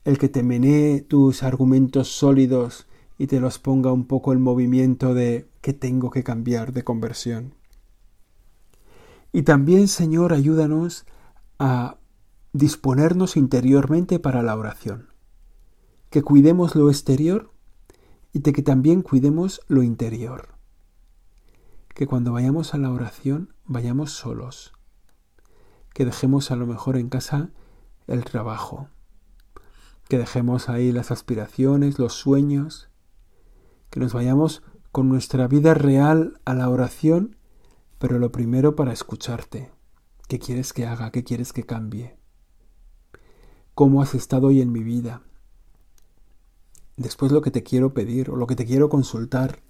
el 0.03 0.19
que 0.19 0.29
te 0.29 0.43
menee 0.43 1.03
tus 1.03 1.45
argumentos 1.45 2.09
sólidos 2.09 2.89
y 3.17 3.29
te 3.29 3.39
los 3.39 3.61
ponga 3.61 3.93
un 3.93 4.07
poco 4.07 4.33
en 4.33 4.43
movimiento 4.43 5.15
de 5.15 5.47
que 5.61 5.73
tengo 5.73 6.11
que 6.11 6.25
cambiar 6.25 6.73
de 6.73 6.83
conversión. 6.83 7.60
Y 9.33 9.43
también, 9.43 9.89
Señor, 9.89 10.33
ayúdanos 10.33 11.07
a 11.59 11.99
disponernos 12.53 13.37
interiormente 13.37 14.19
para 14.19 14.43
la 14.43 14.57
oración, 14.57 15.09
que 16.11 16.23
cuidemos 16.23 16.75
lo 16.75 16.91
exterior 16.91 17.53
y 18.33 18.41
de 18.41 18.53
que 18.53 18.63
también 18.63 19.03
cuidemos 19.03 19.61
lo 19.69 19.83
interior, 19.83 20.57
que 21.95 22.07
cuando 22.07 22.33
vayamos 22.33 22.75
a 22.75 22.79
la 22.79 22.91
oración 22.91 23.55
vayamos 23.65 24.13
solos, 24.13 24.73
que 25.95 26.05
dejemos 26.05 26.51
a 26.51 26.57
lo 26.57 26.67
mejor 26.67 26.97
en 26.97 27.09
casa 27.09 27.51
el 28.09 28.25
trabajo, 28.25 28.89
que 30.09 30.19
dejemos 30.19 30.69
ahí 30.69 30.91
las 30.91 31.13
aspiraciones, 31.13 32.01
los 32.01 32.15
sueños, 32.15 32.91
que 33.91 34.01
nos 34.01 34.13
vayamos 34.13 34.63
con 34.91 35.09
nuestra 35.09 35.47
vida 35.47 35.75
real 35.75 36.41
a 36.45 36.55
la 36.55 36.69
oración, 36.69 37.37
pero 38.01 38.19
lo 38.19 38.33
primero 38.33 38.75
para 38.75 38.95
escucharte. 38.95 39.71
¿Qué 40.27 40.39
quieres 40.39 40.73
que 40.73 40.87
haga? 40.87 41.11
¿Qué 41.13 41.23
quieres 41.23 41.53
que 41.53 41.65
cambie? 41.65 42.17
¿Cómo 43.75 44.01
has 44.01 44.15
estado 44.15 44.47
hoy 44.47 44.63
en 44.63 44.73
mi 44.73 44.83
vida? 44.83 45.23
Después 46.97 47.31
lo 47.31 47.43
que 47.43 47.51
te 47.51 47.63
quiero 47.63 47.93
pedir 47.93 48.31
o 48.31 48.37
lo 48.37 48.47
que 48.47 48.57
te 48.57 48.65
quiero 48.65 48.89
consultar. 48.89 49.61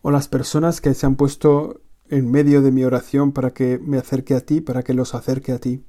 O 0.00 0.10
las 0.10 0.26
personas 0.26 0.80
que 0.80 0.94
se 0.94 1.04
han 1.04 1.16
puesto 1.16 1.82
en 2.08 2.30
medio 2.30 2.62
de 2.62 2.72
mi 2.72 2.82
oración 2.84 3.32
para 3.32 3.50
que 3.50 3.78
me 3.78 3.98
acerque 3.98 4.34
a 4.34 4.40
ti, 4.40 4.62
para 4.62 4.82
que 4.82 4.94
los 4.94 5.14
acerque 5.14 5.52
a 5.52 5.58
ti. 5.58 5.84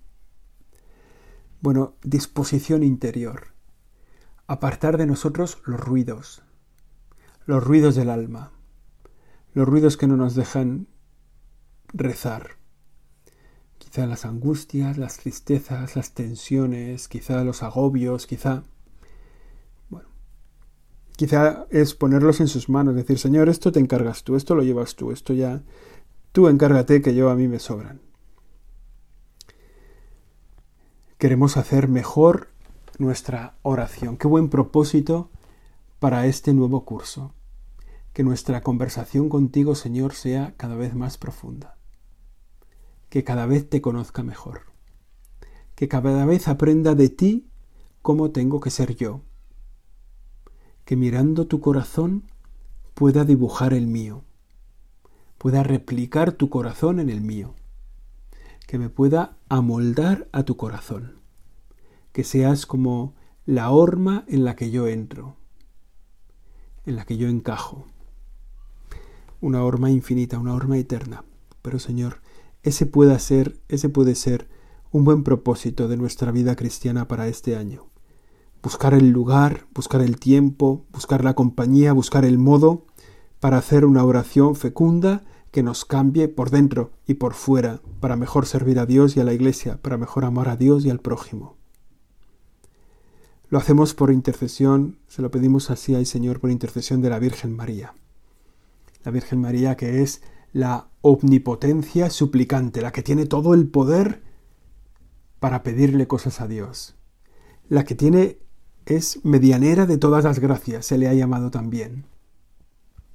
Bueno, 1.61 1.95
disposición 2.03 2.83
interior. 2.83 3.53
Apartar 4.45 4.97
de 4.97 5.05
nosotros 5.05 5.61
los 5.63 5.79
ruidos, 5.79 6.43
los 7.45 7.63
ruidos 7.63 7.95
del 7.95 8.09
alma, 8.09 8.51
los 9.53 9.65
ruidos 9.65 9.95
que 9.95 10.07
no 10.07 10.17
nos 10.17 10.35
dejan 10.35 10.87
rezar. 11.93 12.57
Quizá 13.77 14.05
las 14.05 14.25
angustias, 14.25 14.97
las 14.97 15.17
tristezas, 15.17 15.95
las 15.95 16.13
tensiones, 16.13 17.07
quizá 17.07 17.43
los 17.43 17.63
agobios, 17.63 18.27
quizá... 18.27 18.63
Bueno, 19.89 20.09
quizá 21.15 21.65
es 21.69 21.95
ponerlos 21.95 22.39
en 22.39 22.47
sus 22.47 22.69
manos, 22.69 22.95
decir, 22.95 23.17
Señor, 23.17 23.49
esto 23.49 23.71
te 23.71 23.79
encargas 23.79 24.23
tú, 24.23 24.35
esto 24.35 24.55
lo 24.55 24.63
llevas 24.63 24.95
tú, 24.95 25.11
esto 25.11 25.33
ya... 25.33 25.63
Tú 26.31 26.47
encárgate 26.47 27.01
que 27.01 27.15
yo 27.15 27.29
a 27.29 27.35
mí 27.35 27.47
me 27.47 27.59
sobran. 27.59 28.01
Queremos 31.17 31.57
hacer 31.57 31.87
mejor 31.87 32.49
nuestra 32.99 33.57
oración. 33.63 34.17
Qué 34.17 34.27
buen 34.27 34.49
propósito 34.49 35.31
para 35.99 36.27
este 36.27 36.53
nuevo 36.53 36.85
curso 36.85 37.33
que 38.13 38.23
nuestra 38.23 38.61
conversación 38.61 39.29
contigo, 39.29 39.75
Señor, 39.75 40.13
sea 40.13 40.53
cada 40.57 40.75
vez 40.75 40.93
más 40.95 41.17
profunda, 41.17 41.77
que 43.09 43.23
cada 43.23 43.45
vez 43.45 43.69
te 43.69 43.81
conozca 43.81 44.23
mejor, 44.23 44.61
que 45.75 45.87
cada 45.87 46.25
vez 46.25 46.47
aprenda 46.47 46.95
de 46.95 47.09
ti 47.09 47.47
cómo 48.01 48.31
tengo 48.31 48.59
que 48.59 48.69
ser 48.69 48.95
yo, 48.95 49.21
que 50.85 50.95
mirando 50.95 51.47
tu 51.47 51.59
corazón 51.59 52.23
pueda 52.93 53.25
dibujar 53.25 53.73
el 53.73 53.87
mío, 53.87 54.23
pueda 55.37 55.63
replicar 55.63 56.31
tu 56.33 56.49
corazón 56.49 56.99
en 56.99 57.09
el 57.09 57.21
mío, 57.21 57.55
que 58.67 58.77
me 58.77 58.89
pueda 58.89 59.37
amoldar 59.49 60.27
a 60.31 60.43
tu 60.43 60.57
corazón, 60.57 61.19
que 62.11 62.23
seas 62.23 62.65
como 62.65 63.15
la 63.45 63.71
horma 63.71 64.25
en 64.27 64.45
la 64.45 64.55
que 64.55 64.69
yo 64.69 64.87
entro, 64.87 65.37
en 66.85 66.95
la 66.95 67.05
que 67.05 67.17
yo 67.17 67.27
encajo. 67.27 67.85
Una 69.41 69.63
horma 69.63 69.89
infinita, 69.89 70.37
una 70.37 70.53
horma 70.53 70.77
eterna. 70.77 71.23
Pero 71.61 71.79
Señor, 71.79 72.21
ese 72.63 72.85
puede 72.85 73.17
ser, 73.19 73.59
ese 73.67 73.89
puede 73.89 74.15
ser 74.15 74.47
un 74.91 75.03
buen 75.03 75.23
propósito 75.23 75.87
de 75.87 75.97
nuestra 75.97 76.31
vida 76.31 76.55
cristiana 76.55 77.07
para 77.07 77.27
este 77.27 77.55
año. 77.55 77.87
Buscar 78.61 78.93
el 78.93 79.09
lugar, 79.09 79.67
buscar 79.73 80.01
el 80.01 80.19
tiempo, 80.19 80.85
buscar 80.91 81.23
la 81.23 81.33
compañía, 81.33 81.93
buscar 81.93 82.25
el 82.25 82.37
modo 82.37 82.85
para 83.39 83.57
hacer 83.57 83.85
una 83.85 84.03
oración 84.03 84.55
fecunda 84.55 85.23
que 85.51 85.63
nos 85.63 85.85
cambie 85.85 86.27
por 86.27 86.49
dentro 86.49 86.91
y 87.07 87.15
por 87.15 87.33
fuera, 87.33 87.81
para 87.99 88.15
mejor 88.15 88.45
servir 88.45 88.79
a 88.79 88.85
Dios 88.85 89.15
y 89.15 89.19
a 89.19 89.23
la 89.23 89.33
Iglesia, 89.33 89.79
para 89.81 89.97
mejor 89.97 90.25
amar 90.25 90.49
a 90.49 90.57
Dios 90.57 90.85
y 90.85 90.89
al 90.89 90.99
prójimo. 90.99 91.55
Lo 93.49 93.57
hacemos 93.57 93.93
por 93.93 94.11
intercesión, 94.11 94.99
se 95.07 95.21
lo 95.21 95.31
pedimos 95.31 95.71
así 95.71 95.95
al 95.95 96.05
Señor 96.05 96.39
por 96.39 96.51
intercesión 96.51 97.01
de 97.01 97.09
la 97.09 97.19
Virgen 97.19 97.55
María 97.55 97.93
la 99.03 99.11
Virgen 99.11 99.39
María 99.39 99.75
que 99.75 100.01
es 100.01 100.21
la 100.53 100.89
omnipotencia 101.01 102.09
suplicante, 102.09 102.81
la 102.81 102.91
que 102.91 103.03
tiene 103.03 103.25
todo 103.25 103.53
el 103.53 103.67
poder 103.67 104.21
para 105.39 105.63
pedirle 105.63 106.07
cosas 106.07 106.41
a 106.41 106.47
Dios, 106.47 106.95
la 107.69 107.83
que 107.83 107.95
tiene 107.95 108.39
es 108.85 109.23
medianera 109.23 109.85
de 109.85 109.97
todas 109.97 110.23
las 110.23 110.39
gracias, 110.39 110.85
se 110.87 110.97
le 110.97 111.07
ha 111.07 111.13
llamado 111.13 111.51
también. 111.51 112.05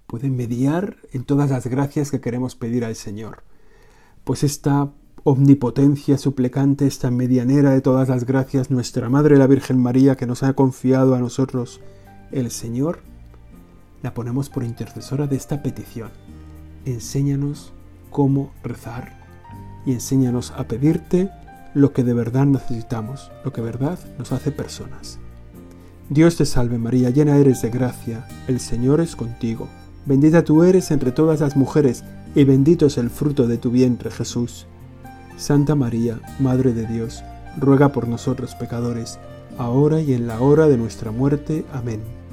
Puede 0.06 0.30
mediar 0.30 0.98
en 1.12 1.24
todas 1.24 1.50
las 1.50 1.66
gracias 1.66 2.10
que 2.10 2.20
queremos 2.20 2.54
pedir 2.54 2.84
al 2.84 2.94
Señor. 2.94 3.42
Pues 4.22 4.44
esta 4.44 4.92
omnipotencia 5.24 6.18
suplicante, 6.18 6.86
esta 6.86 7.10
medianera 7.10 7.70
de 7.70 7.80
todas 7.80 8.08
las 8.08 8.24
gracias, 8.24 8.70
nuestra 8.70 9.08
Madre 9.08 9.36
la 9.36 9.46
Virgen 9.46 9.82
María, 9.82 10.16
que 10.16 10.26
nos 10.26 10.42
ha 10.42 10.52
confiado 10.52 11.14
a 11.14 11.18
nosotros 11.18 11.80
el 12.30 12.50
Señor, 12.50 13.00
la 14.02 14.14
ponemos 14.14 14.50
por 14.50 14.64
intercesora 14.64 15.26
de 15.26 15.36
esta 15.36 15.62
petición. 15.62 16.10
Enséñanos 16.84 17.72
cómo 18.10 18.50
rezar 18.62 19.24
y 19.86 19.92
enséñanos 19.92 20.52
a 20.56 20.68
pedirte 20.68 21.30
lo 21.74 21.92
que 21.92 22.04
de 22.04 22.14
verdad 22.14 22.46
necesitamos, 22.46 23.30
lo 23.44 23.52
que 23.52 23.60
de 23.60 23.66
verdad 23.66 23.98
nos 24.18 24.32
hace 24.32 24.52
personas. 24.52 25.18
Dios 26.08 26.36
te 26.36 26.44
salve 26.44 26.78
María, 26.78 27.10
llena 27.10 27.36
eres 27.36 27.62
de 27.62 27.70
gracia, 27.70 28.26
el 28.46 28.60
Señor 28.60 29.00
es 29.00 29.16
contigo, 29.16 29.68
bendita 30.06 30.44
tú 30.44 30.62
eres 30.62 30.90
entre 30.90 31.12
todas 31.12 31.40
las 31.40 31.56
mujeres, 31.56 32.04
y 32.34 32.44
bendito 32.44 32.86
es 32.86 32.98
el 32.98 33.10
fruto 33.10 33.46
de 33.46 33.58
tu 33.58 33.70
vientre 33.70 34.10
Jesús. 34.10 34.66
Santa 35.36 35.74
María, 35.74 36.20
Madre 36.38 36.72
de 36.72 36.86
Dios, 36.86 37.24
ruega 37.58 37.90
por 37.90 38.06
nosotros 38.06 38.54
pecadores, 38.54 39.18
ahora 39.58 40.00
y 40.00 40.12
en 40.12 40.26
la 40.26 40.40
hora 40.40 40.68
de 40.68 40.76
nuestra 40.76 41.10
muerte. 41.10 41.64
Amén. 41.72 42.23